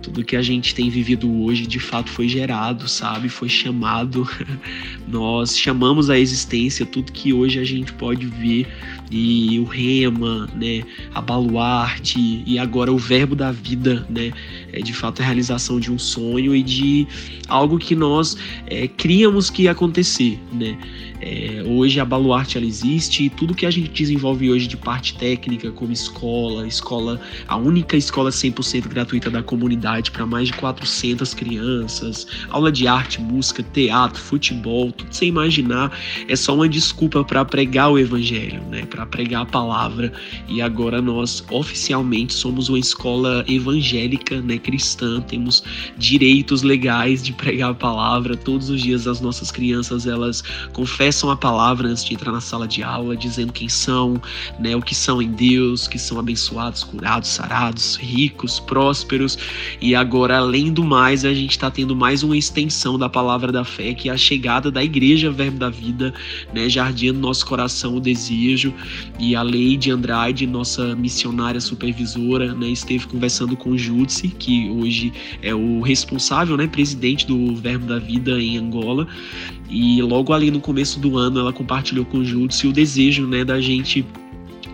Tudo 0.01 0.23
que 0.23 0.35
a 0.35 0.41
gente 0.41 0.73
tem 0.73 0.89
vivido 0.89 1.43
hoje, 1.43 1.67
de 1.67 1.79
fato, 1.79 2.09
foi 2.09 2.27
gerado, 2.27 2.87
sabe? 2.87 3.29
Foi 3.29 3.49
chamado. 3.49 4.27
Nós 5.07 5.57
chamamos 5.57 6.09
à 6.09 6.17
existência 6.17 6.85
tudo 6.85 7.11
que 7.11 7.33
hoje 7.33 7.59
a 7.59 7.63
gente 7.63 7.91
pode 7.93 8.25
ver 8.25 8.67
e 9.11 9.59
o 9.59 9.63
rema, 9.63 10.47
né, 10.55 10.83
a 11.13 11.21
baluarte 11.21 12.43
e 12.45 12.59
agora 12.59 12.91
o 12.91 12.97
verbo 12.97 13.35
da 13.35 13.51
vida, 13.51 14.05
né, 14.09 14.31
é 14.73 14.79
de 14.79 14.93
fato 14.93 15.21
a 15.21 15.25
realização 15.25 15.79
de 15.79 15.91
um 15.91 15.97
sonho 15.97 16.55
e 16.55 16.63
de 16.63 17.07
algo 17.47 17.77
que 17.77 17.95
nós 17.95 18.37
é, 18.67 18.87
criamos 18.87 19.49
que 19.49 19.63
ia 19.63 19.71
acontecer, 19.71 20.39
né. 20.51 20.77
É, 21.21 21.63
hoje 21.65 21.99
a 21.99 22.05
Baluarte 22.05 22.57
ela 22.57 22.65
existe 22.65 23.25
e 23.25 23.29
tudo 23.29 23.53
que 23.53 23.65
a 23.65 23.71
gente 23.71 23.89
desenvolve 23.89 24.49
hoje 24.49 24.67
de 24.67 24.77
parte 24.77 25.15
técnica, 25.15 25.69
como 25.71 25.91
escola, 25.91 26.65
escola, 26.65 27.19
a 27.45 27.57
única 27.57 27.97
escola 27.97 28.29
100% 28.29 28.87
gratuita 28.87 29.29
da 29.29 29.43
comunidade 29.43 30.11
para 30.11 30.25
mais 30.25 30.47
de 30.47 30.53
400 30.53 31.33
crianças, 31.33 32.25
aula 32.49 32.71
de 32.71 32.87
arte, 32.87 33.19
música, 33.19 33.61
teatro, 33.61 34.21
futebol, 34.21 34.91
tudo 34.93 35.13
sem 35.13 35.27
imaginar, 35.27 35.91
é 36.27 36.35
só 36.35 36.55
uma 36.55 36.69
desculpa 36.69 37.23
para 37.23 37.43
pregar 37.43 37.91
o 37.91 37.99
evangelho, 37.99 38.61
né? 38.69 38.85
Para 38.85 39.05
pregar 39.05 39.41
a 39.41 39.45
palavra. 39.45 40.13
E 40.47 40.61
agora 40.61 41.01
nós 41.01 41.43
oficialmente 41.51 42.33
somos 42.33 42.69
uma 42.69 42.79
escola 42.79 43.43
evangélica, 43.47 44.41
né, 44.41 44.57
cristã, 44.59 45.21
temos 45.21 45.63
direitos 45.97 46.61
legais 46.61 47.23
de 47.23 47.33
pregar 47.33 47.71
a 47.71 47.73
palavra. 47.73 48.35
Todos 48.35 48.69
os 48.69 48.81
dias 48.81 49.07
as 49.07 49.21
nossas 49.21 49.51
crianças 49.51 50.05
elas 50.05 50.43
confessam 50.73 51.29
a 51.29 51.37
palavra 51.37 51.87
antes 51.87 52.03
de 52.03 52.13
entrar 52.13 52.31
na 52.31 52.41
sala 52.41 52.67
de 52.67 52.83
aula, 52.83 53.15
dizendo 53.15 53.53
quem 53.53 53.69
são, 53.69 54.21
né, 54.59 54.75
o 54.75 54.81
que 54.81 54.95
são 54.95 55.21
em 55.21 55.31
Deus, 55.31 55.87
que 55.87 55.97
são 55.97 56.19
abençoados, 56.19 56.83
curados, 56.83 57.29
sarados, 57.29 57.95
ricos, 57.95 58.59
prósperos. 58.59 59.37
E 59.81 59.95
agora, 59.95 60.37
além 60.37 60.71
do 60.71 60.83
mais, 60.83 61.25
a 61.25 61.33
gente 61.33 61.51
está 61.51 61.71
tendo 61.71 61.95
mais 61.95 62.23
uma 62.23 62.37
extensão 62.37 62.97
da 62.97 63.09
palavra 63.09 63.51
da 63.51 63.63
fé, 63.63 63.93
que 63.93 64.09
é 64.09 64.11
a 64.11 64.17
chegada 64.17 64.71
da 64.71 64.83
Igreja 64.83 65.31
Verbo 65.31 65.57
da 65.57 65.69
Vida, 65.69 66.13
né, 66.53 66.69
jardim 66.69 67.11
no 67.11 67.19
nosso 67.19 67.45
coração 67.45 67.95
o 67.95 67.99
desejo. 67.99 68.73
E 69.19 69.35
a 69.35 69.41
Leide 69.41 69.91
Andrade, 69.91 70.45
nossa 70.45 70.95
missionária 70.95 71.61
supervisora, 71.61 72.53
né, 72.53 72.69
esteve 72.69 73.07
conversando 73.07 73.55
com 73.55 73.77
Júdice, 73.77 74.27
que 74.27 74.48
hoje 74.69 75.11
é 75.41 75.53
o 75.53 75.81
responsável, 75.81 76.57
né, 76.57 76.67
presidente 76.67 77.25
do 77.25 77.55
Verbo 77.55 77.85
da 77.85 77.99
Vida 77.99 78.39
em 78.41 78.57
Angola. 78.57 79.07
E 79.69 80.01
logo 80.01 80.33
ali 80.33 80.49
no 80.49 80.59
começo 80.59 80.99
do 80.99 81.17
ano 81.17 81.39
ela 81.39 81.53
compartilhou 81.53 82.05
com 82.05 82.19
o 82.19 82.25
Júdice 82.25 82.67
o 82.67 82.73
desejo 82.73 83.27
né, 83.27 83.43
da 83.43 83.61
gente 83.61 84.05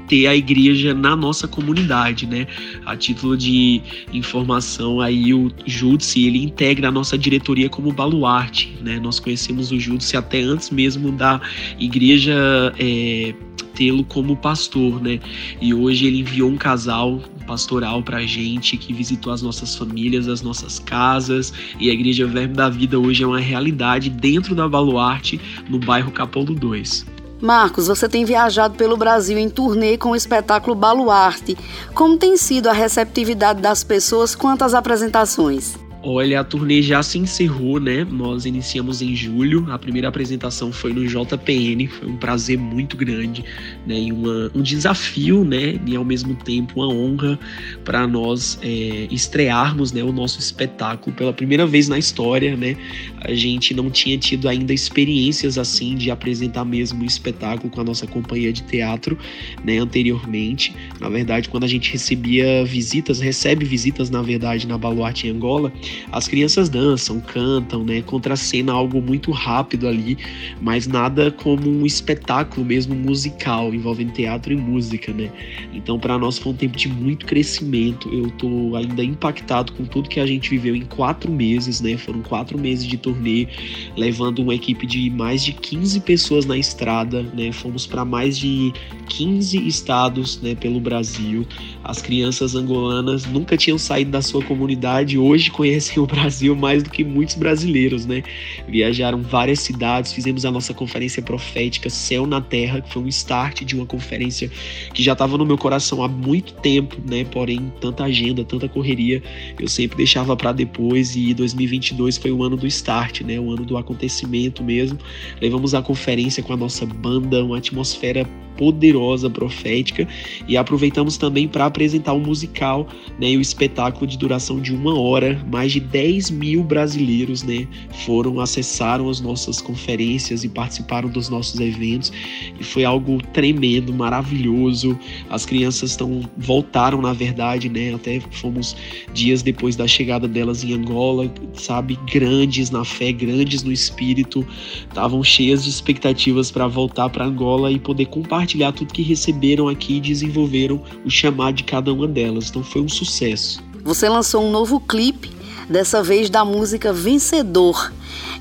ter 0.08 0.28
a 0.28 0.36
igreja 0.36 0.94
na 0.94 1.16
nossa 1.16 1.48
comunidade, 1.48 2.26
né? 2.26 2.48
A 2.86 2.96
título 2.96 3.38
de 3.38 3.82
informação, 4.14 5.02
aí 5.02 5.34
o 5.34 5.52
Júdice, 5.66 6.26
ele 6.26 6.44
integra 6.44 6.90
a 6.90 6.92
nossa 6.92 7.18
diretoria 7.18 7.70
como 7.70 7.92
baluarte, 7.92 8.76
né? 8.82 9.00
Nós 9.00 9.20
conhecemos 9.20 9.72
o 9.72 9.80
Júdice 9.80 10.18
até 10.18 10.42
antes 10.42 10.70
mesmo 10.70 11.12
da 11.12 11.42
igreja 11.80 12.34
é, 12.80 13.34
tê-lo 13.76 14.04
como 14.06 14.36
pastor, 14.36 15.02
né? 15.02 15.20
E 15.62 15.74
hoje 15.74 16.06
ele 16.08 16.20
enviou 16.20 16.50
um 16.50 16.58
casal 16.58 17.22
pastoral 17.46 18.02
pra 18.02 18.26
gente 18.26 18.78
que 18.78 18.92
visitou 18.94 19.32
as 19.32 19.42
nossas 19.42 19.76
famílias, 19.76 20.28
as 20.28 20.42
nossas 20.42 20.80
casas, 20.80 21.54
e 21.80 21.90
a 21.90 21.94
Igreja 21.94 22.26
Verbo 22.26 22.56
da 22.56 22.70
Vida 22.70 23.00
hoje 23.00 23.24
é 23.24 23.28
uma 23.28 23.40
realidade 23.40 24.10
dentro 24.10 24.56
da 24.56 24.68
Baluarte, 24.68 25.40
no 25.70 25.78
bairro 25.78 26.12
Capolo 26.12 26.56
2. 26.56 27.15
Marcos, 27.46 27.86
você 27.86 28.10
tem 28.10 28.26
viajado 28.26 28.74
pelo 28.76 28.98
Brasil 28.98 29.38
em 29.38 29.48
turnê 29.48 30.00
com 30.00 30.10
o 30.10 30.16
espetáculo 30.16 30.76
Baluarte. 30.76 31.56
Como 31.94 32.18
tem 32.18 32.36
sido 32.38 32.68
a 32.68 32.74
receptividade 32.74 33.62
das 33.62 33.84
pessoas 33.84 34.34
quanto 34.34 34.64
às 34.64 34.74
apresentações? 34.74 35.85
Olha, 36.08 36.42
a 36.42 36.44
turnê 36.44 36.84
já 36.84 37.02
se 37.02 37.18
encerrou, 37.18 37.80
né? 37.80 38.06
Nós 38.08 38.46
iniciamos 38.46 39.02
em 39.02 39.16
julho. 39.16 39.66
A 39.72 39.80
primeira 39.80 40.08
apresentação 40.08 40.72
foi 40.72 40.94
no 40.94 41.04
JPN. 41.04 41.88
Foi 41.88 42.08
um 42.08 42.16
prazer 42.16 42.60
muito 42.60 42.96
grande, 42.96 43.44
né? 43.88 43.98
E 43.98 44.12
uma, 44.12 44.52
um 44.54 44.62
desafio, 44.62 45.44
né? 45.44 45.80
E 45.84 45.96
ao 45.96 46.06
mesmo 46.06 46.36
tempo 46.36 46.74
uma 46.76 46.88
honra 46.88 47.40
para 47.84 48.06
nós 48.06 48.60
é, 48.62 49.08
estrearmos, 49.10 49.92
né? 49.92 50.04
O 50.04 50.12
nosso 50.12 50.40
espetáculo 50.40 51.16
pela 51.16 51.34
primeira 51.34 51.66
vez 51.66 51.88
na 51.88 51.98
história, 51.98 52.56
né? 52.56 52.78
A 53.22 53.34
gente 53.34 53.74
não 53.74 53.90
tinha 53.90 54.16
tido 54.16 54.48
ainda 54.48 54.72
experiências 54.72 55.58
assim 55.58 55.96
de 55.96 56.12
apresentar 56.12 56.66
mesmo 56.66 57.02
um 57.02 57.06
espetáculo 57.06 57.72
com 57.72 57.82
a 57.82 57.84
nossa 57.84 58.06
companhia 58.06 58.54
de 58.54 58.62
teatro, 58.62 59.18
né? 59.64 59.80
Anteriormente, 59.80 60.72
na 61.00 61.10
verdade, 61.10 61.50
quando 61.50 61.64
a 61.64 61.68
gente 61.68 61.92
recebia 61.92 62.64
visitas, 62.64 63.20
recebe 63.20 63.66
visitas 63.66 64.12
na 64.12 64.22
verdade 64.22 64.68
na 64.68 64.78
Baluarte 64.78 65.26
em 65.26 65.32
Angola 65.32 65.74
as 66.12 66.28
crianças 66.28 66.70
dançam, 66.70 67.20
cantam, 67.20 67.84
né? 67.84 68.02
Contracena 68.02 68.74
algo 68.74 69.02
muito 69.02 69.32
rápido 69.32 69.88
ali, 69.88 70.18
mas 70.62 70.88
nada 70.88 71.32
como 71.32 71.70
um 71.70 71.86
espetáculo 71.86 72.66
mesmo 72.66 72.96
musical, 72.96 73.74
envolvendo 73.74 74.12
teatro 74.14 74.54
e 74.54 74.56
música, 74.56 75.14
né? 75.14 75.32
Então, 75.74 76.00
para 76.00 76.18
nós 76.18 76.38
foi 76.38 76.54
um 76.54 76.56
tempo 76.56 76.78
de 76.78 76.88
muito 76.88 77.26
crescimento. 77.26 78.10
Eu 78.14 78.30
tô 78.32 78.76
ainda 78.76 79.04
impactado 79.04 79.74
com 79.74 79.86
tudo 79.86 80.10
que 80.10 80.20
a 80.20 80.26
gente 80.26 80.50
viveu 80.50 80.76
em 80.76 80.86
quatro 80.86 81.32
meses, 81.32 81.82
né? 81.82 81.98
Foram 81.98 82.22
quatro 82.22 82.58
meses 82.58 82.86
de 82.86 82.98
turnê, 82.98 83.48
levando 83.96 84.40
uma 84.40 84.56
equipe 84.56 84.86
de 84.86 85.10
mais 85.10 85.44
de 85.44 85.54
15 85.54 86.00
pessoas 86.02 86.46
na 86.46 86.58
estrada, 86.58 87.24
né? 87.24 87.52
Fomos 87.52 87.86
para 87.86 88.04
mais 88.04 88.38
de 88.38 88.74
15 89.10 89.68
estados, 89.68 90.42
né? 90.42 90.56
Pelo 90.56 90.80
Brasil. 90.80 91.46
As 91.84 92.02
crianças 92.02 92.56
angolanas 92.56 93.26
nunca 93.26 93.56
tinham 93.56 93.78
saído 93.78 94.12
da 94.12 94.22
sua 94.22 94.44
comunidade, 94.44 95.18
hoje 95.18 95.52
conhecem 95.52 95.75
conhecem 95.76 96.02
o 96.02 96.06
Brasil 96.06 96.56
mais 96.56 96.84
do 96.84 96.90
que 96.90 97.04
muitos 97.04 97.36
brasileiros, 97.36 98.06
né? 98.06 98.24
Viajaram 98.68 99.22
várias 99.22 99.60
cidades, 99.60 100.14
fizemos 100.14 100.46
a 100.46 100.52
nossa 100.52 100.74
conferência 100.74 101.22
profética 101.22 101.90
Céu 101.90 102.26
na 102.26 102.40
Terra, 102.40 102.82
que 102.82 102.94
foi 102.94 103.04
um 103.04 103.08
start 103.08 103.64
de 103.64 103.76
uma 103.76 103.86
conferência 103.86 104.50
que 104.94 105.04
já 105.04 105.14
estava 105.14 105.38
no 105.38 105.46
meu 105.46 105.58
coração 105.58 106.02
há 106.02 106.08
muito 106.08 106.54
tempo, 106.54 106.96
né? 107.10 107.26
Porém, 107.26 107.72
tanta 107.82 108.06
agenda, 108.06 108.44
tanta 108.46 108.70
correria, 108.70 109.22
eu 109.60 109.68
sempre 109.68 109.98
deixava 109.98 110.36
para 110.36 110.54
depois 110.54 111.16
e 111.16 111.34
2022 111.34 112.18
foi 112.18 112.32
o 112.32 112.44
ano 112.44 112.56
do 112.56 112.68
start, 112.68 113.22
né? 113.22 113.38
O 113.40 113.52
ano 113.52 113.66
do 113.66 113.78
acontecimento 113.78 114.64
mesmo. 114.64 114.98
Levamos 115.42 115.74
a 115.74 115.82
conferência 115.82 116.42
com 116.42 116.54
a 116.54 116.58
nossa 116.58 116.86
banda, 116.86 117.44
uma 117.44 117.58
atmosfera 117.58 118.26
poderosa, 118.58 119.30
profética, 119.30 120.08
e 120.48 120.58
aproveitamos 120.58 121.18
também 121.18 121.48
para 121.48 121.66
apresentar 121.66 122.14
o 122.14 122.18
um 122.18 122.22
musical 122.22 122.88
né, 123.20 123.32
e 123.32 123.38
o 123.38 123.42
espetáculo 123.42 124.08
de 124.08 124.18
duração 124.18 124.60
de 124.60 124.74
uma 124.74 124.98
hora. 125.00 125.40
Mais 125.52 125.65
de 125.72 125.80
10 125.80 126.32
mil 126.32 126.64
brasileiros 126.64 127.44
né, 127.44 127.68
foram, 128.06 128.40
acessaram 128.40 129.10
as 129.10 129.20
nossas 129.20 129.62
conferências 129.62 130.44
e 130.44 130.50
participaram 130.50 131.10
dos 131.10 131.30
nossos 131.30 131.60
eventos, 131.60 132.12
e 132.60 132.64
foi 132.64 132.84
algo 132.84 133.22
tremendo, 133.34 133.94
maravilhoso. 133.94 134.98
As 135.30 135.46
crianças 135.46 135.92
estão 135.92 136.22
voltaram, 136.38 137.02
na 137.02 137.14
verdade, 137.14 137.70
né, 137.70 137.94
até 137.94 138.20
fomos 138.32 138.76
dias 139.14 139.42
depois 139.42 139.76
da 139.76 139.88
chegada 139.88 140.28
delas 140.28 140.64
em 140.64 140.74
Angola, 140.74 141.32
sabe, 141.54 141.98
grandes 142.12 142.70
na 142.70 142.84
fé, 142.84 143.12
grandes 143.12 143.64
no 143.64 143.72
espírito, 143.72 144.46
estavam 144.88 145.24
cheias 145.24 145.64
de 145.64 145.70
expectativas 145.70 146.52
para 146.52 146.68
voltar 146.68 147.10
para 147.10 147.26
Angola 147.26 147.72
e 147.72 147.80
poder 147.80 148.06
compartilhar 148.06 148.72
tudo 148.72 148.94
que 148.94 149.02
receberam 149.02 149.68
aqui 149.68 149.98
e 149.98 150.02
desenvolveram 150.02 150.82
o 151.04 151.10
chamado 151.10 151.56
de 151.56 151.64
cada 151.64 151.94
uma 151.94 152.08
delas. 152.08 152.50
Então 152.50 152.64
foi 152.64 152.82
um 152.82 152.90
sucesso. 152.90 153.64
Você 153.84 154.10
lançou 154.10 154.44
um 154.44 154.50
novo 154.50 154.80
clipe, 154.80 155.35
dessa 155.70 156.04
vez 156.04 156.30
da 156.30 156.46
música 156.46 156.94
Vencedor. 156.94 157.92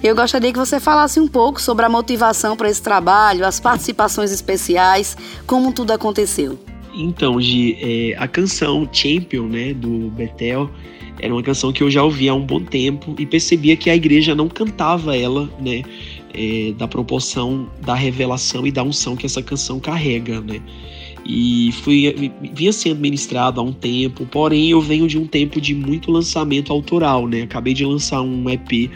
Eu 0.02 0.14
gostaria 0.14 0.52
que 0.52 0.58
você 0.58 0.78
falasse 0.78 1.18
um 1.18 1.26
pouco 1.26 1.60
sobre 1.60 1.84
a 1.84 1.88
motivação 1.88 2.56
para 2.56 2.68
esse 2.68 2.82
trabalho, 2.82 3.46
as 3.46 3.58
participações 3.58 4.30
especiais, 4.30 5.16
como 5.46 5.72
tudo 5.72 5.92
aconteceu. 5.92 6.58
Então, 6.94 7.40
Gi, 7.40 7.76
é, 7.80 8.16
a 8.16 8.28
canção 8.28 8.88
Champion, 8.92 9.46
né, 9.46 9.74
do 9.74 10.10
Betel, 10.10 10.70
era 11.18 11.32
uma 11.32 11.42
canção 11.42 11.72
que 11.72 11.82
eu 11.82 11.90
já 11.90 12.02
ouvia 12.02 12.32
há 12.32 12.34
um 12.34 12.44
bom 12.44 12.60
tempo 12.60 13.14
e 13.18 13.26
percebia 13.26 13.76
que 13.76 13.90
a 13.90 13.96
igreja 13.96 14.34
não 14.34 14.48
cantava 14.48 15.16
ela, 15.16 15.48
né, 15.58 15.82
é, 16.34 16.72
da 16.76 16.86
proporção 16.86 17.68
da 17.80 17.94
revelação 17.94 18.66
e 18.66 18.72
da 18.72 18.82
unção 18.82 19.16
que 19.16 19.24
essa 19.24 19.42
canção 19.42 19.80
carrega, 19.80 20.40
né? 20.40 20.60
E 21.26 21.72
fui, 21.72 22.32
vinha 22.52 22.72
sendo 22.72 23.00
ministrado 23.00 23.60
há 23.60 23.64
um 23.64 23.72
tempo, 23.72 24.26
porém 24.26 24.70
eu 24.70 24.80
venho 24.80 25.08
de 25.08 25.18
um 25.18 25.26
tempo 25.26 25.60
de 25.60 25.74
muito 25.74 26.10
lançamento 26.10 26.72
autoral, 26.72 27.26
né? 27.26 27.42
Acabei 27.42 27.72
de 27.72 27.84
lançar 27.84 28.20
um 28.20 28.48
EP 28.50 28.90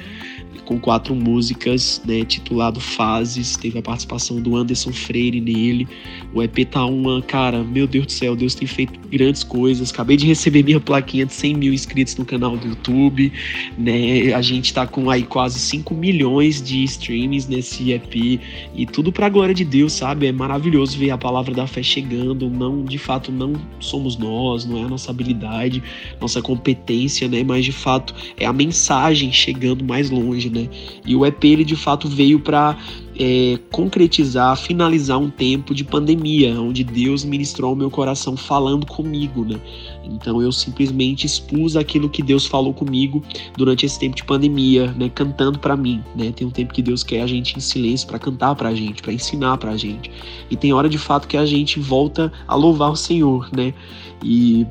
com 0.69 0.79
quatro 0.79 1.15
músicas, 1.15 2.03
né, 2.07 2.23
titulado 2.27 2.79
Fases. 2.79 3.57
Teve 3.57 3.79
a 3.79 3.83
participação 3.83 4.39
do 4.39 4.55
Anderson 4.55 4.93
Freire 4.93 5.41
nele. 5.41 5.89
O 6.35 6.43
EP 6.43 6.59
tá 6.71 6.85
uma, 6.85 7.23
cara, 7.23 7.65
meu 7.65 7.87
Deus 7.87 8.05
do 8.05 8.13
céu, 8.13 8.37
Deus 8.37 8.55
tem 8.55 8.69
feito 8.69 9.01
grandes 9.09 9.43
coisas. 9.43 9.91
Acabei 9.91 10.19
de 10.19 10.27
receber 10.27 10.63
minha 10.63 10.79
plaquinha 10.79 11.25
de 11.25 11.33
100 11.33 11.55
mil 11.55 11.73
inscritos 11.73 12.17
no 12.17 12.25
canal 12.27 12.55
do 12.55 12.69
YouTube, 12.69 13.33
né? 13.79 14.35
A 14.35 14.43
gente 14.43 14.75
tá 14.75 14.87
com 14.87 15.09
aí 15.09 15.23
quase 15.23 15.59
5 15.59 15.95
milhões 15.95 16.61
de 16.61 16.85
streams 16.85 17.49
nesse 17.49 17.91
EP 17.93 18.39
e 18.75 18.85
tudo 18.85 19.11
pra 19.11 19.31
glória 19.31 19.55
de 19.55 19.65
Deus, 19.65 19.95
sabe? 19.95 20.27
É 20.27 20.33
maravilhoso 20.33 20.99
ver 20.99 21.13
a 21.13 21.17
palavra 21.17 21.55
da 21.55 21.67
fé 21.67 21.83
chegando. 21.83 22.51
Não, 22.51 22.85
de 22.85 22.99
fato, 22.99 23.33
não 23.33 23.55
somos 23.81 24.19
nós, 24.19 24.67
não 24.67 24.83
é 24.83 24.85
a 24.85 24.89
nossa 24.89 25.11
habilidade, 25.11 25.83
nossa 26.21 26.43
competência, 26.43 27.27
né? 27.27 27.43
Mas 27.43 27.65
de 27.65 27.73
fato 27.73 28.15
é 28.37 28.45
a 28.45 28.53
mensagem 28.53 29.33
chegando 29.33 29.83
mais 29.83 30.11
longe, 30.11 30.51
né? 30.51 30.58
E 31.05 31.15
o 31.15 31.27
EP 31.27 31.45
ele 31.45 31.65
de 31.65 31.77
fato 31.77 32.09
veio 32.09 32.41
para 32.41 32.77
é, 33.19 33.59
concretizar, 33.71 34.57
finalizar 34.57 35.19
um 35.19 35.29
tempo 35.29 35.75
de 35.75 35.85
pandemia, 35.85 36.59
onde 36.61 36.85
Deus 36.85 37.25
ministrou 37.25 37.75
meu 37.75 37.91
coração 37.91 38.37
falando 38.37 38.87
comigo, 38.87 39.45
né? 39.45 39.61
Então 40.05 40.41
eu 40.41 40.53
simplesmente 40.53 41.27
expus 41.27 41.77
aquilo 41.77 42.09
que 42.09 42.23
Deus 42.23 42.47
falou 42.47 42.73
comigo 42.73 43.23
durante 43.57 43.85
esse 43.85 43.99
tempo 43.99 44.17
de 44.17 44.25
pandemia, 44.25 44.93
né? 44.93 45.11
Cantando 45.13 45.59
para 45.59 45.77
mim, 45.77 46.03
né? 46.15 46.33
Tem 46.33 46.47
um 46.47 46.51
tempo 46.51 46.73
que 46.73 46.81
Deus 46.81 47.03
quer 47.03 47.23
a 47.23 47.27
gente 47.27 47.57
em 47.57 47.61
silêncio 47.61 48.07
para 48.07 48.19
cantar 48.19 48.55
para 48.55 48.69
a 48.69 48.75
gente, 48.75 49.03
para 49.03 49.13
ensinar 49.13 49.59
para 49.59 49.73
a 49.73 49.77
gente. 49.77 50.11
E 50.49 50.57
tem 50.57 50.73
hora 50.73 50.89
de 50.89 50.99
fato 50.99 51.27
que 51.27 51.37
a 51.37 51.45
gente 51.45 51.81
volta 51.81 52.33
a 52.47 52.55
louvar 52.55 52.93
o 52.93 52.97
Senhor, 52.97 53.49
né? 53.53 53.75
E 54.23 54.65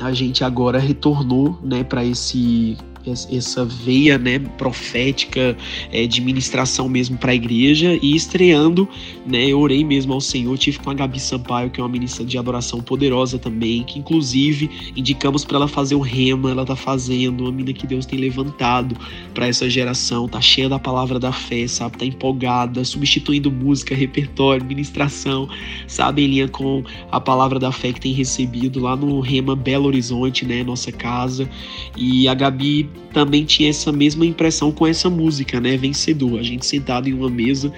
a 0.00 0.12
gente 0.12 0.44
agora 0.44 0.78
retornou, 0.78 1.58
né, 1.62 1.82
para 1.82 2.04
esse 2.04 2.76
essa 3.10 3.64
veia 3.64 4.18
né, 4.18 4.38
profética 4.38 5.56
é, 5.92 6.06
de 6.06 6.20
ministração 6.20 6.88
mesmo 6.88 7.16
para 7.16 7.32
a 7.32 7.34
igreja. 7.34 7.98
E 8.02 8.14
estreando, 8.14 8.88
né, 9.26 9.46
eu 9.46 9.60
orei 9.60 9.84
mesmo 9.84 10.12
ao 10.12 10.20
Senhor, 10.20 10.56
tive 10.58 10.78
com 10.78 10.90
a 10.90 10.94
Gabi 10.94 11.20
Sampaio, 11.20 11.70
que 11.70 11.80
é 11.80 11.82
uma 11.82 11.88
ministra 11.88 12.24
de 12.24 12.38
adoração 12.38 12.80
poderosa 12.80 13.38
também, 13.38 13.82
que 13.84 13.98
inclusive 13.98 14.92
indicamos 14.96 15.44
para 15.44 15.56
ela 15.56 15.68
fazer 15.68 15.94
o 15.94 16.00
rema, 16.00 16.50
ela 16.50 16.64
tá 16.64 16.76
fazendo, 16.76 17.42
uma 17.42 17.52
mina 17.52 17.72
que 17.72 17.86
Deus 17.86 18.06
tem 18.06 18.18
levantado 18.18 18.96
para 19.34 19.46
essa 19.46 19.68
geração, 19.68 20.28
tá 20.28 20.40
cheia 20.40 20.68
da 20.68 20.78
palavra 20.78 21.18
da 21.18 21.32
fé, 21.32 21.66
sabe, 21.66 21.98
tá 21.98 22.04
empolgada, 22.04 22.84
substituindo 22.84 23.50
música, 23.50 23.94
repertório, 23.94 24.64
ministração, 24.64 25.48
sabe, 25.86 26.24
em 26.24 26.28
linha 26.28 26.48
com 26.48 26.82
a 27.10 27.20
palavra 27.20 27.58
da 27.58 27.72
fé 27.72 27.92
que 27.92 28.00
tem 28.00 28.12
recebido 28.12 28.80
lá 28.80 28.96
no 28.96 29.20
Rema 29.20 29.54
Belo 29.54 29.86
Horizonte, 29.86 30.44
né, 30.44 30.62
nossa 30.62 30.90
casa, 30.90 31.48
e 31.96 32.28
a 32.28 32.34
Gabi 32.34 32.88
também 33.16 33.46
tinha 33.46 33.70
essa 33.70 33.90
mesma 33.90 34.26
impressão 34.26 34.70
com 34.70 34.86
essa 34.86 35.08
música, 35.08 35.58
né? 35.58 35.74
Vencedor. 35.74 36.38
A 36.38 36.42
gente 36.42 36.66
sentado 36.66 37.08
em 37.08 37.14
uma 37.14 37.30
mesa, 37.30 37.72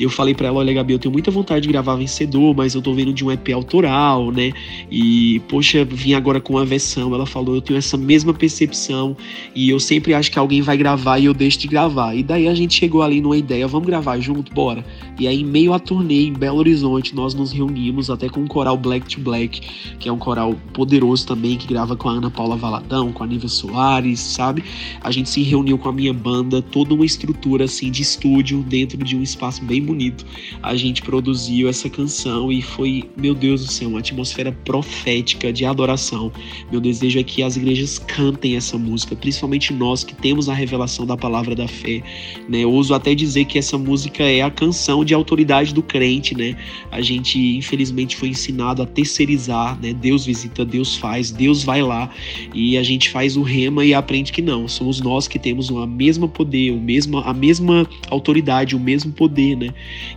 eu 0.00 0.10
falei 0.10 0.34
para 0.34 0.48
ela: 0.48 0.58
olha, 0.58 0.72
Gabi, 0.72 0.94
eu 0.94 0.98
tenho 0.98 1.12
muita 1.12 1.30
vontade 1.30 1.60
de 1.60 1.68
gravar 1.68 1.94
Vencedor, 1.94 2.56
mas 2.56 2.74
eu 2.74 2.82
tô 2.82 2.92
vendo 2.92 3.12
de 3.12 3.24
um 3.24 3.30
EP 3.30 3.50
autoral, 3.54 4.32
né? 4.32 4.52
E, 4.90 5.40
poxa, 5.48 5.84
vim 5.84 6.14
agora 6.14 6.40
com 6.40 6.54
uma 6.54 6.64
versão. 6.64 7.14
Ela 7.14 7.24
falou: 7.24 7.54
eu 7.54 7.62
tenho 7.62 7.78
essa 7.78 7.96
mesma 7.96 8.34
percepção 8.34 9.16
e 9.54 9.70
eu 9.70 9.78
sempre 9.78 10.12
acho 10.12 10.28
que 10.28 10.40
alguém 10.40 10.60
vai 10.60 10.76
gravar 10.76 11.18
e 11.18 11.26
eu 11.26 11.34
deixo 11.34 11.60
de 11.60 11.68
gravar. 11.68 12.16
E 12.16 12.24
daí 12.24 12.48
a 12.48 12.54
gente 12.54 12.74
chegou 12.74 13.02
ali 13.02 13.20
numa 13.20 13.36
ideia: 13.36 13.68
vamos 13.68 13.86
gravar 13.86 14.18
junto? 14.18 14.52
Bora. 14.52 14.84
E 15.20 15.28
aí, 15.28 15.42
em 15.42 15.44
meio 15.44 15.72
à 15.72 15.78
turnê 15.78 16.24
em 16.24 16.32
Belo 16.32 16.58
Horizonte, 16.58 17.14
nós 17.14 17.32
nos 17.32 17.52
reunimos 17.52 18.10
até 18.10 18.28
com 18.28 18.42
o 18.42 18.48
coral 18.48 18.76
Black 18.76 19.06
to 19.06 19.20
Black, 19.20 19.60
que 20.00 20.08
é 20.08 20.12
um 20.12 20.18
coral 20.18 20.56
poderoso 20.72 21.26
também, 21.26 21.56
que 21.56 21.68
grava 21.68 21.94
com 21.94 22.08
a 22.08 22.12
Ana 22.12 22.30
Paula 22.30 22.56
Valadão, 22.56 23.12
com 23.12 23.22
a 23.22 23.26
Nívia 23.26 23.48
Soares, 23.48 24.18
sabe? 24.18 24.59
Sabe? 24.60 24.64
A 25.00 25.10
gente 25.10 25.28
se 25.28 25.42
reuniu 25.42 25.78
com 25.78 25.88
a 25.88 25.92
minha 25.92 26.12
banda, 26.12 26.60
toda 26.60 26.94
uma 26.94 27.04
estrutura 27.04 27.64
assim 27.64 27.90
de 27.90 28.02
estúdio 28.02 28.62
dentro 28.62 28.98
de 28.98 29.16
um 29.16 29.22
espaço 29.22 29.64
bem 29.64 29.82
bonito. 29.82 30.24
A 30.62 30.74
gente 30.76 31.02
produziu 31.02 31.68
essa 31.68 31.88
canção 31.88 32.52
e 32.52 32.62
foi, 32.62 33.04
meu 33.16 33.34
Deus 33.34 33.64
do 33.64 33.72
céu, 33.72 33.88
uma 33.88 34.00
atmosfera 34.00 34.52
profética 34.64 35.52
de 35.52 35.64
adoração. 35.64 36.32
Meu 36.70 36.80
desejo 36.80 37.18
é 37.18 37.22
que 37.22 37.42
as 37.42 37.56
igrejas 37.56 37.98
cantem 37.98 38.56
essa 38.56 38.76
música, 38.78 39.16
principalmente 39.16 39.72
nós 39.72 40.04
que 40.04 40.14
temos 40.14 40.48
a 40.48 40.54
revelação 40.54 41.06
da 41.06 41.16
palavra 41.16 41.54
da 41.54 41.66
fé, 41.66 42.02
né? 42.48 42.64
Uso 42.66 42.94
até 42.94 43.14
dizer 43.14 43.46
que 43.46 43.58
essa 43.58 43.78
música 43.78 44.22
é 44.22 44.42
a 44.42 44.50
canção 44.50 45.04
de 45.04 45.14
autoridade 45.14 45.74
do 45.74 45.82
crente, 45.82 46.36
né? 46.36 46.56
A 46.90 47.00
gente 47.00 47.38
infelizmente 47.56 48.16
foi 48.16 48.28
ensinado 48.28 48.82
a 48.82 48.86
terceirizar, 48.86 49.78
né? 49.80 49.92
Deus 49.92 50.24
visita, 50.24 50.64
Deus 50.64 50.96
faz, 50.96 51.30
Deus 51.30 51.62
vai 51.62 51.82
lá 51.82 52.10
e 52.54 52.76
a 52.76 52.82
gente 52.82 53.10
faz 53.10 53.36
o 53.36 53.42
rema 53.42 53.84
e 53.84 53.94
aprende 53.94 54.32
que 54.32 54.42
não 54.42 54.49
não, 54.50 54.66
somos 54.66 55.00
nós 55.00 55.28
que 55.28 55.38
temos 55.38 55.70
o 55.70 55.86
mesmo 55.86 56.28
poder, 56.28 56.72
o 56.72 56.80
mesmo, 56.80 57.18
a 57.18 57.32
mesma 57.32 57.88
autoridade, 58.08 58.74
o 58.74 58.80
mesmo 58.80 59.12
poder, 59.12 59.56
né? 59.56 59.68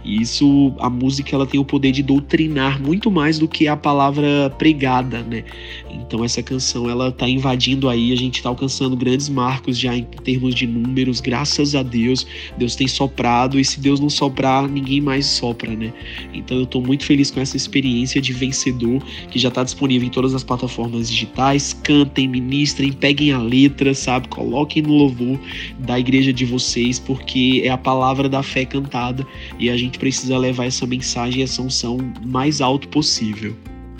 E 0.03 0.19
isso, 0.19 0.73
a 0.79 0.89
música 0.89 1.35
ela 1.35 1.45
tem 1.45 1.59
o 1.59 1.65
poder 1.65 1.91
de 1.91 2.01
doutrinar 2.01 2.81
muito 2.81 3.11
mais 3.11 3.37
do 3.37 3.47
que 3.47 3.67
a 3.67 3.77
palavra 3.77 4.49
pregada, 4.57 5.21
né? 5.21 5.43
Então 5.91 6.25
essa 6.25 6.41
canção 6.41 6.89
ela 6.89 7.11
tá 7.11 7.29
invadindo 7.29 7.87
aí, 7.87 8.11
a 8.11 8.15
gente 8.15 8.41
tá 8.41 8.49
alcançando 8.49 8.95
grandes 8.95 9.29
marcos 9.29 9.77
já 9.77 9.95
em 9.95 10.03
termos 10.03 10.55
de 10.55 10.65
números, 10.65 11.21
graças 11.21 11.75
a 11.75 11.83
Deus. 11.83 12.25
Deus 12.57 12.75
tem 12.75 12.87
soprado 12.87 13.59
e 13.59 13.63
se 13.63 13.79
Deus 13.79 13.99
não 13.99 14.09
soprar, 14.09 14.67
ninguém 14.67 14.99
mais 14.99 15.27
sopra, 15.27 15.75
né? 15.75 15.93
Então 16.33 16.57
eu 16.57 16.65
tô 16.65 16.81
muito 16.81 17.05
feliz 17.05 17.29
com 17.29 17.39
essa 17.39 17.55
experiência 17.55 18.19
de 18.19 18.33
vencedor 18.33 18.99
que 19.29 19.37
já 19.37 19.51
tá 19.51 19.63
disponível 19.63 20.07
em 20.07 20.11
todas 20.11 20.33
as 20.33 20.43
plataformas 20.43 21.07
digitais. 21.07 21.73
Cantem, 21.83 22.27
ministrem, 22.27 22.91
peguem 22.91 23.31
a 23.31 23.37
letra, 23.37 23.93
sabe? 23.93 24.12
Sabe? 24.13 24.27
Coloquem 24.27 24.83
no 24.83 24.93
louvor 24.93 25.39
da 25.79 25.99
igreja 25.99 26.31
de 26.31 26.45
vocês, 26.45 26.99
porque 26.99 27.61
é 27.65 27.69
a 27.69 27.77
palavra 27.77 28.29
da 28.29 28.43
fé 28.43 28.65
cantada 28.65 29.25
e 29.59 29.69
a 29.69 29.77
gente 29.77 29.97
precisa 29.97 30.37
levar 30.37 30.65
essa 30.65 30.85
mensagem 30.85 31.41
e 31.41 31.43
essa 31.43 31.61
unção 31.61 31.97
mais 32.23 32.61
alto 32.61 32.87
possível. 32.87 33.55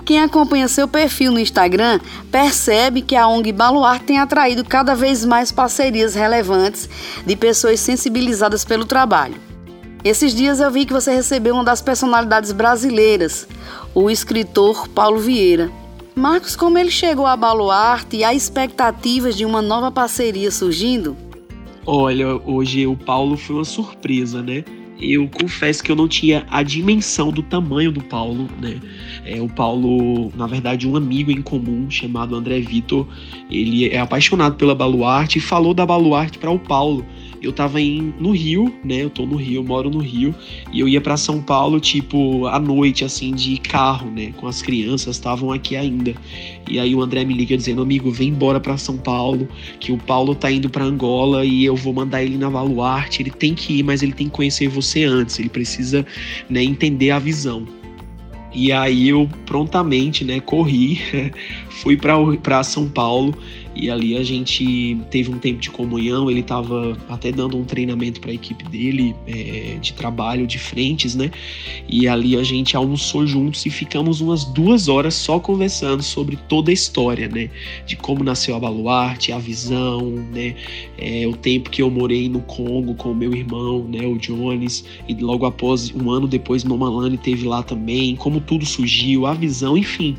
Quem 0.06 0.20
acompanha 0.20 0.68
seu 0.68 0.88
perfil 0.88 1.32
no 1.32 1.40
Instagram 1.40 2.00
percebe 2.30 3.02
que 3.02 3.16
a 3.16 3.28
ONG 3.28 3.54
Baluarte 3.54 4.06
tem 4.06 4.20
atraído 4.20 4.64
cada 4.66 4.94
vez 4.94 5.24
mais 5.24 5.50
parcerias 5.52 6.14
relevantes 6.14 6.90
de 7.26 7.36
pessoas 7.38 7.80
sensibilizadas 7.80 8.66
pelo 8.66 8.86
trabalho. 8.86 9.36
Esses 10.04 10.36
dias 10.36 10.60
eu 10.60 10.70
vi 10.70 10.86
que 10.86 10.92
você 10.92 11.14
recebeu 11.14 11.56
uma 11.56 11.64
das 11.64 11.82
personalidades 11.82 12.52
brasileiras, 12.52 13.48
o 13.96 14.12
escritor 14.12 14.90
Paulo 14.90 15.20
Vieira. 15.20 15.72
Marcos, 16.16 16.56
como 16.56 16.78
ele 16.78 16.92
chegou 16.92 17.26
a 17.26 17.36
Baluarte 17.36 18.18
e 18.18 18.24
há 18.24 18.34
expectativas 18.34 19.36
de 19.36 19.46
uma 19.46 19.62
nova 19.62 19.92
parceria 19.92 20.52
surgindo? 20.52 21.18
Olha, 21.86 22.36
hoje 22.46 22.86
o 22.86 22.96
Paulo 22.96 23.36
foi 23.36 23.56
uma 23.56 23.66
surpresa, 23.66 24.42
né? 24.42 24.64
Eu 25.02 25.28
confesso 25.28 25.84
que 25.84 25.92
eu 25.92 25.96
não 25.96 26.08
tinha 26.08 26.46
a 26.50 26.62
dimensão 26.62 27.32
do 27.32 27.42
tamanho 27.42 27.92
do 27.92 28.02
Paulo, 28.02 28.48
né? 28.62 28.80
É, 29.26 29.42
o 29.42 29.50
Paulo, 29.50 30.32
na 30.36 30.46
verdade, 30.46 30.88
um 30.88 30.96
amigo 30.96 31.32
em 31.32 31.42
comum 31.42 31.90
chamado 31.90 32.36
André 32.36 32.60
Vitor, 32.62 33.08
ele 33.50 33.90
é 33.90 34.00
apaixonado 34.00 34.56
pela 34.56 34.76
Baluarte 34.76 35.40
e 35.40 35.42
falou 35.42 35.74
da 35.74 35.86
Baluarte 35.86 36.38
para 36.38 36.52
o 36.52 36.60
Paulo 36.60 37.04
eu 37.44 37.52
tava 37.52 37.82
em, 37.82 38.14
no 38.20 38.32
Rio, 38.32 38.74
né? 38.84 39.04
Eu 39.04 39.10
tô 39.10 39.26
no 39.26 39.36
Rio, 39.36 39.62
moro 39.64 39.90
no 39.90 40.00
Rio, 40.00 40.34
e 40.72 40.80
eu 40.80 40.88
ia 40.88 41.02
para 41.02 41.18
São 41.18 41.42
Paulo, 41.42 41.80
tipo, 41.80 42.48
à 42.48 42.58
noite, 42.58 43.04
assim, 43.04 43.36
de 43.36 43.58
carro, 43.58 44.10
né? 44.10 44.34
Com 44.38 44.48
as 44.48 44.62
crianças, 44.62 45.18
estavam 45.18 45.52
aqui 45.52 45.76
ainda. 45.76 46.16
E 46.70 46.80
aí 46.80 46.96
o 46.96 47.02
André 47.02 47.26
me 47.26 47.34
liga 47.34 47.58
dizendo, 47.58 47.82
amigo, 47.82 48.10
vem 48.10 48.30
embora 48.30 48.62
para 48.62 48.78
São 48.78 48.98
Paulo, 48.98 49.48
que 49.80 49.92
o 49.92 49.98
Paulo 49.98 50.34
tá 50.34 50.50
indo 50.50 50.70
para 50.70 50.86
Angola 50.86 51.44
e 51.44 51.66
eu 51.66 51.76
vou 51.76 51.94
mandar 51.94 52.24
ele 52.24 52.38
na 52.38 52.48
Valuarte. 52.48 53.22
Ele 53.22 53.32
tem 53.32 53.54
que 53.54 53.80
ir, 53.80 53.84
mas 53.84 54.02
ele 54.02 54.14
tem 54.14 54.28
que 54.28 54.34
conhecer 54.34 54.70
você 54.70 55.04
antes. 55.04 55.38
Ele 55.38 55.50
precisa, 55.50 56.06
né, 56.50 56.64
entender 56.64 57.12
a 57.12 57.20
visão. 57.20 57.68
E 58.54 58.72
aí 58.72 59.10
eu 59.10 59.28
prontamente, 59.46 60.24
né, 60.24 60.40
corri, 60.40 61.02
fui 61.70 61.98
para 61.98 62.64
São 62.64 62.88
Paulo 62.88 63.36
e 63.76 63.90
ali 63.90 64.16
a 64.16 64.24
gente 64.24 64.98
teve 65.10 65.32
um 65.32 65.38
tempo 65.38 65.60
de 65.60 65.70
comunhão. 65.70 66.30
Ele 66.30 66.42
estava 66.42 66.98
até 67.10 67.32
dando 67.32 67.58
um 67.58 67.64
treinamento 67.64 68.20
para 68.22 68.32
a 68.32 68.34
equipe 68.34 68.64
dele 68.66 69.16
é, 69.28 69.78
de 69.82 69.94
trabalho 69.94 70.46
de 70.46 70.60
frentes, 70.60 71.16
né? 71.16 71.32
E 71.88 72.08
ali 72.08 72.38
a 72.38 72.44
gente 72.44 72.78
almoçou 72.78 73.26
juntos 73.26 73.66
e 73.66 73.70
ficamos 73.70 74.22
umas 74.22 74.46
duas 74.46 74.88
horas 74.88 75.16
só 75.16 75.40
conversando 75.40 76.04
sobre 76.04 76.38
toda 76.48 76.70
a 76.72 76.74
história, 76.74 77.28
né? 77.28 77.50
De 77.86 77.96
como 77.96 78.24
nasceu 78.24 78.56
a 78.56 78.60
Baluarte, 78.60 79.32
a 79.32 79.40
visão, 79.40 80.02
né? 80.32 80.56
É, 80.98 81.26
o 81.28 81.34
tempo 81.34 81.70
que 81.70 81.82
eu 81.82 81.90
morei 81.90 82.30
no 82.30 82.42
Congo 82.42 82.94
com 82.94 83.12
o 83.12 83.16
meu 83.16 83.34
irmão, 83.34 83.84
né? 83.88 84.06
O 84.06 84.18
Jones, 84.18 84.86
e 85.08 85.14
logo 85.16 85.46
após, 85.46 85.94
um 85.96 86.12
ano 86.12 86.28
depois, 86.28 86.64
Nomalane 86.64 87.18
teve 87.18 87.48
lá 87.48 87.64
também, 87.64 88.16
como 88.16 88.40
tudo 88.40 88.66
surgiu, 88.66 89.26
a 89.26 89.34
visão, 89.34 89.78
enfim. 89.78 90.16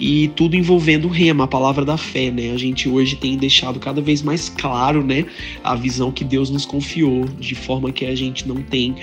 E 0.00 0.28
tudo 0.28 0.56
envolvendo 0.56 1.06
o 1.06 1.10
rema, 1.10 1.44
a 1.44 1.48
palavra 1.48 1.84
da 1.84 1.96
fé, 1.96 2.30
né? 2.30 2.52
A 2.52 2.56
gente 2.56 2.85
hoje 2.88 3.16
tem 3.16 3.36
deixado 3.36 3.78
cada 3.78 4.00
vez 4.00 4.22
mais 4.22 4.48
claro, 4.48 5.04
né, 5.04 5.24
a 5.62 5.74
visão 5.74 6.10
que 6.10 6.24
Deus 6.24 6.50
nos 6.50 6.64
confiou, 6.64 7.24
de 7.24 7.54
forma 7.54 7.92
que 7.92 8.04
a 8.04 8.14
gente 8.14 8.46
não 8.46 8.56
tem 8.56 8.96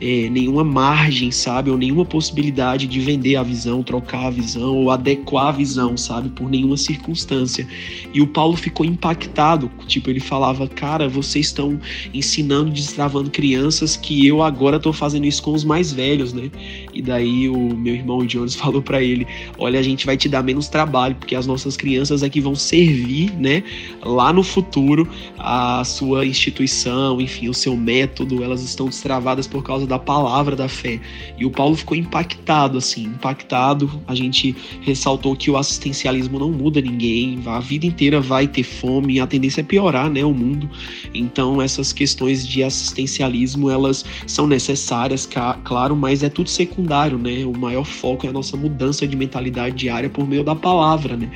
é, 0.00 0.28
nenhuma 0.28 0.62
margem, 0.62 1.30
sabe? 1.30 1.70
Ou 1.70 1.78
nenhuma 1.78 2.04
possibilidade 2.04 2.86
de 2.86 3.00
vender 3.00 3.36
a 3.36 3.42
visão, 3.42 3.82
trocar 3.82 4.26
a 4.26 4.30
visão 4.30 4.76
ou 4.76 4.90
adequar 4.90 5.48
a 5.48 5.52
visão, 5.52 5.96
sabe? 5.96 6.28
Por 6.28 6.50
nenhuma 6.50 6.76
circunstância. 6.76 7.66
E 8.12 8.20
o 8.20 8.26
Paulo 8.26 8.56
ficou 8.56 8.84
impactado, 8.84 9.70
tipo, 9.86 10.10
ele 10.10 10.20
falava, 10.20 10.68
cara, 10.68 11.08
vocês 11.08 11.46
estão 11.46 11.78
ensinando, 12.12 12.70
destravando 12.70 13.30
crianças 13.30 13.96
que 13.96 14.26
eu 14.26 14.42
agora 14.42 14.78
tô 14.78 14.92
fazendo 14.92 15.26
isso 15.26 15.42
com 15.42 15.52
os 15.52 15.64
mais 15.64 15.92
velhos, 15.92 16.32
né? 16.32 16.50
E 16.92 17.00
daí 17.00 17.48
o 17.48 17.74
meu 17.76 17.94
irmão 17.94 18.24
Jones 18.26 18.54
falou 18.56 18.82
para 18.82 19.02
ele, 19.02 19.26
olha, 19.58 19.80
a 19.80 19.82
gente 19.82 20.04
vai 20.04 20.16
te 20.16 20.28
dar 20.28 20.42
menos 20.42 20.68
trabalho, 20.68 21.14
porque 21.14 21.34
as 21.34 21.46
nossas 21.46 21.76
crianças 21.76 22.22
aqui 22.22 22.40
vão 22.40 22.54
servir, 22.54 23.32
né? 23.38 23.62
Lá 24.02 24.32
no 24.32 24.42
futuro, 24.42 25.08
a 25.38 25.82
sua 25.84 26.26
instituição, 26.26 27.20
enfim, 27.20 27.48
o 27.48 27.54
seu 27.54 27.76
método, 27.76 28.42
elas 28.42 28.62
estão 28.62 28.86
destravadas 28.86 29.46
por 29.46 29.62
causa 29.62 29.85
da 29.86 29.98
palavra 29.98 30.54
da 30.56 30.68
fé. 30.68 31.00
E 31.38 31.44
o 31.44 31.50
Paulo 31.50 31.76
ficou 31.76 31.96
impactado, 31.96 32.78
assim, 32.78 33.04
impactado. 33.04 34.02
A 34.06 34.14
gente 34.14 34.54
ressaltou 34.80 35.36
que 35.36 35.50
o 35.50 35.56
assistencialismo 35.56 36.38
não 36.38 36.50
muda 36.50 36.80
ninguém, 36.80 37.40
a 37.46 37.60
vida 37.60 37.86
inteira 37.86 38.20
vai 38.20 38.46
ter 38.46 38.62
fome, 38.62 39.20
a 39.20 39.26
tendência 39.26 39.60
é 39.60 39.64
piorar, 39.64 40.10
né, 40.10 40.24
o 40.24 40.32
mundo. 40.32 40.68
Então, 41.14 41.60
essas 41.62 41.92
questões 41.92 42.46
de 42.46 42.62
assistencialismo, 42.62 43.70
elas 43.70 44.04
são 44.26 44.46
necessárias, 44.46 45.28
claro, 45.64 45.96
mas 45.96 46.22
é 46.22 46.28
tudo 46.28 46.50
secundário, 46.50 47.18
né? 47.18 47.44
O 47.44 47.56
maior 47.56 47.84
foco 47.84 48.26
é 48.26 48.28
a 48.28 48.32
nossa 48.32 48.56
mudança 48.56 49.06
de 49.06 49.16
mentalidade 49.16 49.76
diária 49.76 50.10
por 50.10 50.26
meio 50.26 50.44
da 50.44 50.54
palavra, 50.54 51.16
né? 51.16 51.30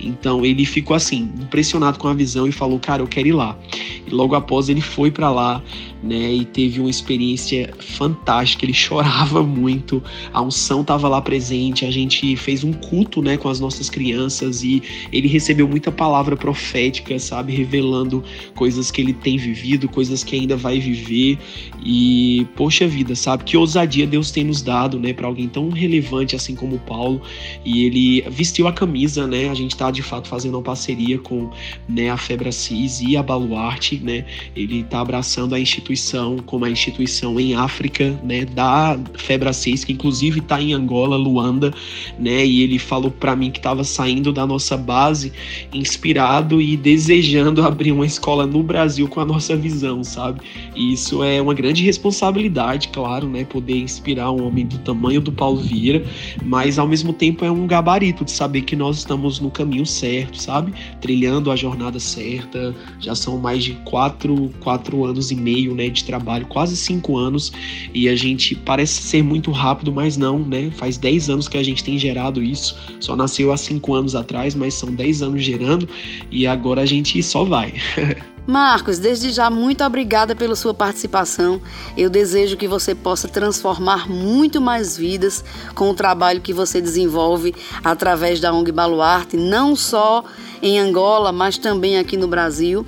Então, 0.00 0.44
ele 0.44 0.64
ficou 0.64 0.94
assim, 0.96 1.30
impressionado 1.40 1.98
com 1.98 2.08
a 2.08 2.14
visão 2.14 2.46
e 2.46 2.52
falou: 2.52 2.78
"Cara, 2.78 3.02
eu 3.02 3.06
quero 3.06 3.28
ir 3.28 3.32
lá". 3.32 3.58
E 4.06 4.10
logo 4.10 4.34
após 4.34 4.68
ele 4.68 4.80
foi 4.80 5.10
para 5.10 5.30
lá, 5.30 5.62
né, 6.02 6.32
e 6.34 6.44
teve 6.44 6.80
uma 6.80 6.90
experiência 6.90 7.72
fantástica. 7.94 8.64
Ele 8.64 8.74
chorava 8.74 9.42
muito, 9.42 10.02
a 10.32 10.42
unção 10.42 10.80
estava 10.80 11.08
lá 11.08 11.20
presente. 11.20 11.84
A 11.84 11.90
gente 11.90 12.36
fez 12.36 12.64
um 12.64 12.72
culto, 12.72 13.22
né, 13.22 13.36
com 13.36 13.48
as 13.48 13.60
nossas 13.60 13.88
crianças 13.88 14.62
e 14.62 14.82
ele 15.12 15.28
recebeu 15.28 15.68
muita 15.68 15.90
palavra 15.90 16.36
profética, 16.36 17.18
sabe, 17.18 17.54
revelando 17.54 18.22
coisas 18.54 18.90
que 18.90 19.00
ele 19.00 19.12
tem 19.12 19.36
vivido, 19.36 19.88
coisas 19.88 20.24
que 20.24 20.36
ainda 20.36 20.56
vai 20.56 20.78
viver. 20.78 21.38
E 21.84 22.46
poxa 22.56 22.86
vida, 22.86 23.14
sabe, 23.14 23.44
que 23.44 23.56
ousadia 23.56 24.06
Deus 24.06 24.30
tem 24.30 24.44
nos 24.44 24.62
dado, 24.62 24.98
né, 24.98 25.12
para 25.12 25.26
alguém 25.26 25.48
tão 25.48 25.68
relevante 25.70 26.34
assim 26.36 26.54
como 26.54 26.78
Paulo. 26.80 27.20
E 27.64 27.84
ele 27.84 28.22
vestiu 28.30 28.66
a 28.66 28.72
camisa, 28.72 29.26
né? 29.26 29.48
A 29.48 29.54
gente 29.54 29.72
está 29.72 29.90
de 29.90 30.02
fato 30.02 30.28
fazendo 30.28 30.54
uma 30.54 30.62
parceria 30.62 31.18
com, 31.18 31.50
né, 31.88 32.10
a 32.10 32.16
Febracis 32.16 33.00
e 33.00 33.16
a 33.16 33.22
Baluarte, 33.22 33.96
né? 33.96 34.24
Ele 34.56 34.80
está 34.80 35.00
abraçando 35.00 35.54
a 35.54 35.60
instituição, 35.60 36.38
como 36.44 36.64
a 36.64 36.70
instituição 36.70 37.38
em 37.38 37.54
África, 37.54 37.83
né, 38.22 38.44
da 38.44 38.98
Febra 39.14 39.52
6, 39.52 39.84
que 39.84 39.92
inclusive 39.92 40.40
está 40.40 40.60
em 40.60 40.72
Angola, 40.72 41.16
Luanda, 41.16 41.72
né, 42.18 42.44
e 42.44 42.62
ele 42.62 42.78
falou 42.78 43.10
para 43.10 43.34
mim 43.36 43.50
que 43.50 43.58
estava 43.58 43.84
saindo 43.84 44.32
da 44.32 44.46
nossa 44.46 44.76
base, 44.76 45.32
inspirado 45.72 46.60
e 46.60 46.76
desejando 46.76 47.62
abrir 47.66 47.92
uma 47.92 48.06
escola 48.06 48.46
no 48.46 48.62
Brasil 48.62 49.08
com 49.08 49.20
a 49.20 49.24
nossa 49.24 49.56
visão, 49.56 50.02
sabe? 50.04 50.40
E 50.74 50.92
isso 50.92 51.22
é 51.22 51.40
uma 51.40 51.54
grande 51.54 51.82
responsabilidade, 51.82 52.88
claro, 52.88 53.28
né, 53.28 53.44
poder 53.44 53.76
inspirar 53.76 54.30
um 54.30 54.46
homem 54.46 54.66
do 54.66 54.78
tamanho 54.78 55.20
do 55.20 55.32
Paulo 55.32 55.60
Vieira, 55.60 56.04
mas 56.42 56.78
ao 56.78 56.86
mesmo 56.86 57.12
tempo 57.12 57.44
é 57.44 57.50
um 57.50 57.66
gabarito 57.66 58.24
de 58.24 58.30
saber 58.30 58.62
que 58.62 58.76
nós 58.76 58.98
estamos 58.98 59.40
no 59.40 59.50
caminho 59.50 59.86
certo, 59.86 60.40
sabe? 60.40 60.72
Trilhando 61.00 61.50
a 61.50 61.56
jornada 61.56 61.98
certa, 61.98 62.74
já 63.00 63.14
são 63.14 63.38
mais 63.38 63.64
de 63.64 63.72
quatro, 63.84 64.50
quatro 64.60 65.04
anos 65.04 65.30
e 65.30 65.34
meio, 65.34 65.74
né, 65.74 65.88
de 65.88 66.04
trabalho, 66.04 66.46
quase 66.46 66.76
cinco 66.76 67.16
anos, 67.16 67.52
e 67.92 68.08
a 68.08 68.16
gente 68.16 68.54
parece 68.54 69.02
ser 69.02 69.22
muito 69.22 69.50
rápido, 69.50 69.92
mas 69.92 70.16
não, 70.16 70.38
né? 70.38 70.70
Faz 70.76 70.96
10 70.96 71.30
anos 71.30 71.48
que 71.48 71.58
a 71.58 71.62
gente 71.62 71.82
tem 71.82 71.98
gerado 71.98 72.42
isso, 72.42 72.76
só 73.00 73.16
nasceu 73.16 73.52
há 73.52 73.56
cinco 73.56 73.94
anos 73.94 74.14
atrás, 74.14 74.54
mas 74.54 74.74
são 74.74 74.94
10 74.94 75.22
anos 75.22 75.42
gerando, 75.42 75.88
e 76.30 76.46
agora 76.46 76.82
a 76.82 76.86
gente 76.86 77.22
só 77.22 77.44
vai. 77.44 77.74
Marcos, 78.46 78.98
desde 78.98 79.30
já, 79.30 79.48
muito 79.48 79.82
obrigada 79.82 80.36
pela 80.36 80.54
sua 80.54 80.74
participação. 80.74 81.62
Eu 81.96 82.10
desejo 82.10 82.58
que 82.58 82.68
você 82.68 82.94
possa 82.94 83.26
transformar 83.26 84.08
muito 84.08 84.60
mais 84.60 84.98
vidas 84.98 85.42
com 85.74 85.88
o 85.88 85.94
trabalho 85.94 86.42
que 86.42 86.52
você 86.52 86.78
desenvolve 86.78 87.54
através 87.82 88.40
da 88.40 88.52
ONG 88.52 88.70
Baluarte, 88.70 89.38
não 89.38 89.74
só 89.74 90.24
em 90.60 90.78
Angola, 90.78 91.32
mas 91.32 91.56
também 91.56 91.96
aqui 91.96 92.18
no 92.18 92.28
Brasil. 92.28 92.84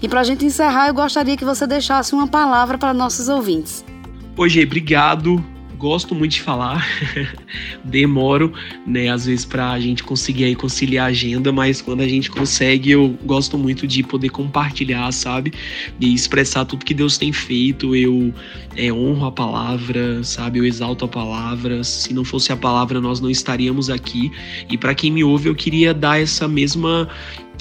E 0.00 0.08
para 0.08 0.20
a 0.20 0.24
gente 0.24 0.44
encerrar, 0.44 0.88
eu 0.88 0.94
gostaria 0.94 1.36
que 1.36 1.44
você 1.44 1.66
deixasse 1.66 2.14
uma 2.14 2.28
palavra 2.28 2.78
para 2.78 2.94
nossos 2.94 3.28
ouvintes. 3.28 3.84
Oi, 4.36 4.64
obrigado. 4.64 5.44
Gosto 5.78 6.12
muito 6.12 6.32
de 6.32 6.42
falar, 6.42 6.84
demoro, 7.84 8.52
né, 8.84 9.08
às 9.08 9.26
vezes 9.26 9.44
para 9.44 9.70
a 9.70 9.78
gente 9.78 10.02
conseguir 10.02 10.44
aí 10.44 10.56
conciliar 10.56 11.06
a 11.06 11.08
agenda, 11.10 11.52
mas 11.52 11.80
quando 11.80 12.00
a 12.00 12.08
gente 12.08 12.30
consegue, 12.30 12.90
eu 12.90 13.16
gosto 13.24 13.56
muito 13.56 13.86
de 13.86 14.02
poder 14.02 14.30
compartilhar, 14.30 15.12
sabe, 15.12 15.52
e 16.00 16.12
expressar 16.12 16.64
tudo 16.64 16.84
que 16.84 16.94
Deus 16.94 17.16
tem 17.16 17.32
feito. 17.32 17.94
Eu 17.94 18.34
é, 18.76 18.92
honro 18.92 19.26
a 19.26 19.32
palavra, 19.32 20.24
sabe, 20.24 20.58
eu 20.58 20.64
exalto 20.64 21.04
a 21.04 21.08
palavra. 21.08 21.84
Se 21.84 22.12
não 22.12 22.24
fosse 22.24 22.52
a 22.52 22.56
palavra, 22.56 23.00
nós 23.00 23.20
não 23.20 23.30
estaríamos 23.30 23.88
aqui. 23.88 24.32
E 24.68 24.76
para 24.76 24.94
quem 24.94 25.12
me 25.12 25.22
ouve, 25.22 25.48
eu 25.48 25.54
queria 25.54 25.94
dar 25.94 26.20
essa 26.20 26.48
mesma 26.48 27.08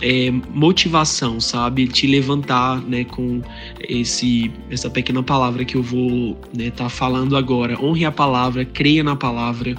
é, 0.02 0.32
motivação, 0.50 1.40
sabe? 1.40 1.88
Te 1.88 2.08
levantar, 2.08 2.82
né, 2.82 3.04
com 3.04 3.42
esse 3.82 4.52
essa 4.70 4.90
pequena 4.90 5.22
palavra 5.22 5.64
que 5.64 5.76
eu 5.76 5.84
vou 5.84 6.32
estar 6.32 6.58
né, 6.58 6.72
tá 6.72 6.90
falando 6.90 7.38
agora. 7.38 7.80
Honre 7.82 8.06
a 8.06 8.12
palavra, 8.12 8.66
creia 8.66 9.04
na 9.04 9.16
palavra. 9.16 9.76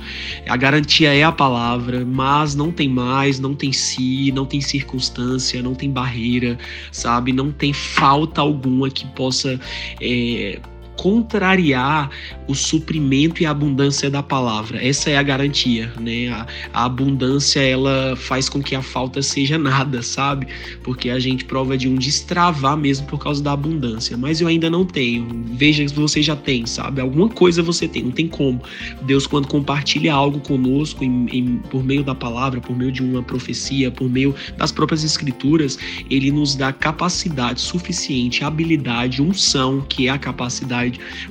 A 0.48 0.56
garantia 0.56 1.14
é 1.14 1.22
a 1.22 1.32
palavra, 1.32 2.04
mas 2.04 2.54
não 2.54 2.70
tem 2.70 2.88
mais, 2.88 3.40
não 3.40 3.54
tem 3.54 3.72
si, 3.72 4.32
não 4.32 4.46
tem 4.46 4.60
circunstância, 4.60 5.62
não 5.62 5.74
tem 5.74 5.90
barreira, 5.90 6.58
sabe? 6.92 7.32
Não 7.32 7.50
tem 7.50 7.72
falta 7.72 8.40
alguma 8.40 8.90
que 8.90 9.06
possa 9.08 9.58
é, 10.00 10.60
contrariar 10.96 12.10
o 12.46 12.54
suprimento 12.54 13.42
e 13.42 13.46
a 13.46 13.50
abundância 13.50 14.10
da 14.10 14.22
palavra. 14.22 14.84
Essa 14.84 15.10
é 15.10 15.16
a 15.16 15.22
garantia, 15.22 15.92
né? 16.00 16.28
A, 16.28 16.46
a, 16.72 16.84
abundância 16.84 17.60
ela 17.60 18.14
faz 18.16 18.48
com 18.48 18.62
que 18.62 18.74
a 18.74 18.82
falta 18.82 19.22
seja 19.22 19.58
nada, 19.58 20.02
sabe? 20.02 20.46
Porque 20.82 21.10
a 21.10 21.18
gente 21.18 21.44
prova 21.44 21.76
de 21.76 21.88
um 21.88 21.94
destravar 21.94 22.76
mesmo 22.76 23.06
por 23.06 23.18
causa 23.18 23.42
da 23.42 23.52
abundância. 23.52 24.16
Mas 24.16 24.40
eu 24.40 24.48
ainda 24.48 24.68
não 24.68 24.84
tenho. 24.84 25.26
Veja 25.52 25.86
se 25.86 25.94
você 25.94 26.22
já 26.22 26.36
tem, 26.36 26.66
sabe? 26.66 27.00
Alguma 27.00 27.28
coisa 27.28 27.62
você 27.62 27.88
tem, 27.88 28.04
não 28.04 28.10
tem 28.10 28.28
como. 28.28 28.62
Deus 29.02 29.26
quando 29.26 29.48
compartilha 29.48 30.12
algo 30.12 30.40
conosco 30.40 31.02
em, 31.02 31.26
em, 31.30 31.56
por 31.70 31.82
meio 31.82 32.04
da 32.04 32.14
palavra, 32.14 32.60
por 32.60 32.76
meio 32.76 32.92
de 32.92 33.02
uma 33.02 33.22
profecia, 33.22 33.90
por 33.90 34.08
meio 34.08 34.34
das 34.56 34.70
próprias 34.70 35.02
escrituras, 35.04 35.78
ele 36.10 36.30
nos 36.30 36.54
dá 36.54 36.72
capacidade 36.72 37.60
suficiente, 37.60 38.44
habilidade, 38.44 39.22
unção, 39.22 39.80
que 39.88 40.08
é 40.08 40.10
a 40.10 40.18
capacidade, 40.18 40.83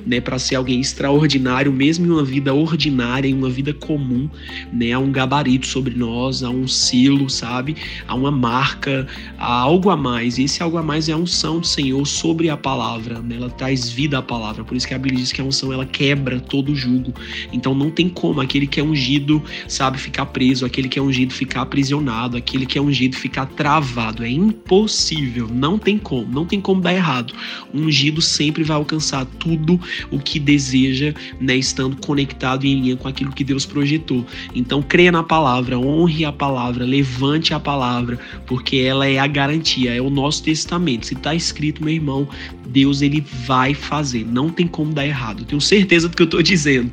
né, 0.06 0.20
para 0.20 0.38
ser 0.38 0.56
alguém 0.56 0.80
extraordinário 0.80 1.72
mesmo 1.72 2.06
em 2.06 2.10
uma 2.10 2.24
vida 2.24 2.54
ordinária, 2.54 3.28
em 3.28 3.34
uma 3.34 3.50
vida 3.50 3.72
comum, 3.72 4.28
né? 4.72 4.92
Há 4.92 4.98
um 4.98 5.12
gabarito 5.12 5.66
sobre 5.66 5.94
nós, 5.94 6.42
há 6.42 6.50
um 6.50 6.66
selo, 6.66 7.28
sabe? 7.28 7.76
Há 8.06 8.14
uma 8.14 8.30
marca, 8.30 9.06
há 9.38 9.52
algo 9.52 9.90
a 9.90 9.96
mais. 9.96 10.38
E 10.38 10.44
esse 10.44 10.62
algo 10.62 10.78
a 10.78 10.82
mais 10.82 11.08
é 11.08 11.12
a 11.12 11.16
unção 11.16 11.60
do 11.60 11.66
Senhor 11.66 12.04
sobre 12.06 12.48
a 12.48 12.56
palavra, 12.56 13.20
né? 13.20 13.36
Ela 13.36 13.50
traz 13.50 13.90
vida 13.90 14.18
à 14.18 14.22
palavra. 14.22 14.64
Por 14.64 14.76
isso 14.76 14.86
que 14.86 14.94
a 14.94 14.98
Bíblia 14.98 15.20
diz 15.20 15.32
que 15.32 15.40
a 15.40 15.44
unção 15.44 15.72
ela 15.72 15.86
quebra 15.86 16.40
todo 16.40 16.72
o 16.72 16.76
jugo. 16.76 17.12
Então 17.52 17.74
não 17.74 17.90
tem 17.90 18.08
como 18.08 18.40
aquele 18.40 18.66
que 18.66 18.80
é 18.80 18.82
ungido, 18.82 19.42
sabe, 19.68 19.98
ficar 19.98 20.26
preso, 20.26 20.64
aquele 20.64 20.88
que 20.88 20.98
é 20.98 21.02
ungido 21.02 21.32
ficar 21.32 21.62
aprisionado, 21.62 22.36
aquele 22.36 22.66
que 22.66 22.78
é 22.78 22.82
ungido 22.82 23.16
ficar 23.16 23.46
travado. 23.46 24.24
É 24.24 24.28
impossível, 24.28 25.48
não 25.52 25.78
tem 25.78 25.98
como, 25.98 26.30
não 26.32 26.46
tem 26.46 26.60
como 26.60 26.80
dar 26.80 26.94
errado. 26.94 27.34
Ungido 27.72 28.20
sempre 28.20 28.62
vai 28.62 28.76
alcançar 28.76 29.26
tudo 29.44 29.78
o 30.10 30.18
que 30.18 30.40
deseja 30.40 31.12
né, 31.38 31.54
estando 31.54 31.96
conectado 31.96 32.64
em 32.64 32.80
linha 32.80 32.96
com 32.96 33.06
aquilo 33.06 33.30
que 33.30 33.44
Deus 33.44 33.66
projetou. 33.66 34.24
Então, 34.54 34.82
creia 34.82 35.12
na 35.12 35.22
palavra, 35.22 35.78
honre 35.78 36.24
a 36.24 36.32
palavra, 36.32 36.84
levante 36.84 37.52
a 37.52 37.60
palavra, 37.60 38.18
porque 38.46 38.78
ela 38.78 39.06
é 39.06 39.18
a 39.18 39.26
garantia, 39.26 39.94
é 39.94 40.00
o 40.00 40.08
nosso 40.08 40.42
testamento. 40.42 41.06
Se 41.06 41.14
está 41.14 41.34
escrito, 41.34 41.84
meu 41.84 41.92
irmão, 41.92 42.26
Deus 42.66 43.02
ele 43.02 43.24
vai 43.46 43.74
fazer, 43.74 44.26
não 44.26 44.48
tem 44.48 44.66
como 44.66 44.92
dar 44.92 45.06
errado. 45.06 45.44
Tenho 45.44 45.60
certeza 45.60 46.08
do 46.08 46.16
que 46.16 46.22
eu 46.22 46.26
estou 46.26 46.42
dizendo. 46.42 46.90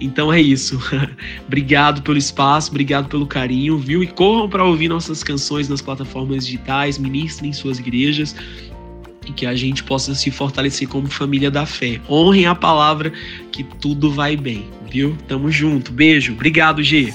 Então 0.00 0.32
é 0.32 0.40
isso. 0.40 0.80
obrigado 1.46 2.02
pelo 2.02 2.16
espaço, 2.16 2.70
obrigado 2.70 3.08
pelo 3.08 3.26
carinho, 3.26 3.78
viu? 3.78 4.02
E 4.02 4.06
corram 4.06 4.48
para 4.48 4.64
ouvir 4.64 4.88
nossas 4.88 5.22
canções 5.22 5.68
nas 5.68 5.82
plataformas 5.82 6.46
digitais, 6.46 6.98
ministrem 6.98 7.50
em 7.50 7.52
suas 7.52 7.78
igrejas 7.78 8.34
e 9.30 9.32
que 9.32 9.46
a 9.46 9.54
gente 9.54 9.84
possa 9.84 10.14
se 10.14 10.30
fortalecer 10.30 10.88
como 10.88 11.08
família 11.08 11.50
da 11.50 11.64
fé. 11.64 12.00
Honrem 12.08 12.46
a 12.46 12.54
palavra 12.54 13.12
que 13.52 13.62
tudo 13.62 14.10
vai 14.10 14.36
bem, 14.36 14.68
viu? 14.90 15.16
Tamo 15.28 15.50
junto. 15.50 15.92
Beijo. 15.92 16.32
Obrigado, 16.32 16.82
G. 16.82 17.14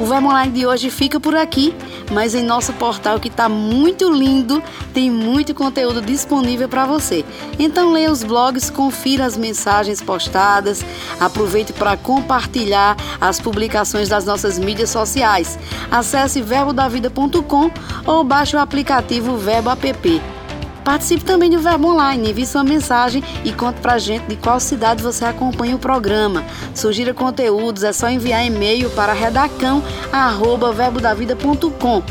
O 0.00 0.06
Verbo 0.06 0.28
Online 0.28 0.52
de 0.52 0.66
hoje 0.66 0.90
fica 0.90 1.20
por 1.20 1.36
aqui. 1.36 1.72
Mas 2.10 2.34
em 2.34 2.42
nosso 2.42 2.72
portal 2.74 3.20
que 3.20 3.28
está 3.28 3.48
muito 3.48 4.10
lindo, 4.12 4.62
tem 4.92 5.10
muito 5.10 5.54
conteúdo 5.54 6.00
disponível 6.00 6.68
para 6.68 6.86
você. 6.86 7.24
Então 7.58 7.92
leia 7.92 8.10
os 8.10 8.22
blogs, 8.22 8.70
confira 8.70 9.24
as 9.24 9.36
mensagens 9.36 10.02
postadas, 10.02 10.84
aproveite 11.18 11.72
para 11.72 11.96
compartilhar 11.96 12.96
as 13.20 13.40
publicações 13.40 14.08
das 14.08 14.24
nossas 14.24 14.58
mídias 14.58 14.90
sociais. 14.90 15.58
Acesse 15.90 16.42
verbodavida.com 16.42 17.70
ou 18.06 18.24
baixe 18.24 18.56
o 18.56 18.58
aplicativo 18.58 19.36
Verbo 19.36 19.70
App. 19.70 20.39
Participe 20.84 21.24
também 21.24 21.50
do 21.50 21.60
Verbo 21.60 21.88
Online, 21.88 22.30
envie 22.30 22.46
sua 22.46 22.64
mensagem 22.64 23.22
e 23.44 23.52
conte 23.52 23.80
pra 23.80 23.98
gente 23.98 24.26
de 24.26 24.34
qual 24.36 24.58
cidade 24.58 25.00
você 25.02 25.24
acompanha 25.24 25.76
o 25.76 25.78
programa. 25.78 26.42
Sugira 26.74 27.14
conteúdos, 27.14 27.84
é 27.84 27.92
só 27.92 28.08
enviar 28.08 28.44
e-mail 28.44 28.90
para 28.90 29.12
redacão@verbodavida.com. 29.12 32.02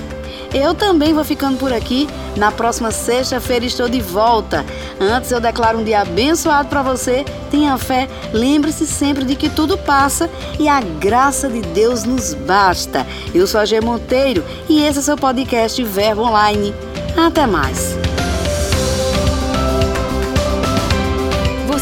Eu 0.53 0.73
também 0.73 1.13
vou 1.13 1.23
ficando 1.23 1.57
por 1.57 1.71
aqui. 1.71 2.07
Na 2.35 2.51
próxima 2.51 2.91
sexta-feira 2.91 3.65
estou 3.65 3.87
de 3.87 4.01
volta. 4.01 4.65
Antes 4.99 5.31
eu 5.31 5.39
declaro 5.39 5.79
um 5.79 5.83
dia 5.83 6.01
abençoado 6.01 6.69
para 6.69 6.81
você. 6.81 7.23
Tenha 7.51 7.77
fé, 7.77 8.07
lembre-se 8.33 8.87
sempre 8.87 9.25
de 9.25 9.35
que 9.35 9.49
tudo 9.49 9.77
passa 9.77 10.27
e 10.57 10.67
a 10.67 10.81
graça 10.81 11.47
de 11.49 11.61
Deus 11.61 12.03
nos 12.03 12.33
basta. 12.33 13.05
Eu 13.33 13.45
sou 13.45 13.61
a 13.61 13.65
G 13.65 13.79
Monteiro 13.79 14.43
e 14.67 14.83
esse 14.83 14.97
é 14.97 15.01
o 15.01 15.03
seu 15.03 15.17
podcast 15.17 15.83
Verbo 15.83 16.23
Online. 16.23 16.73
Até 17.15 17.45
mais. 17.45 18.08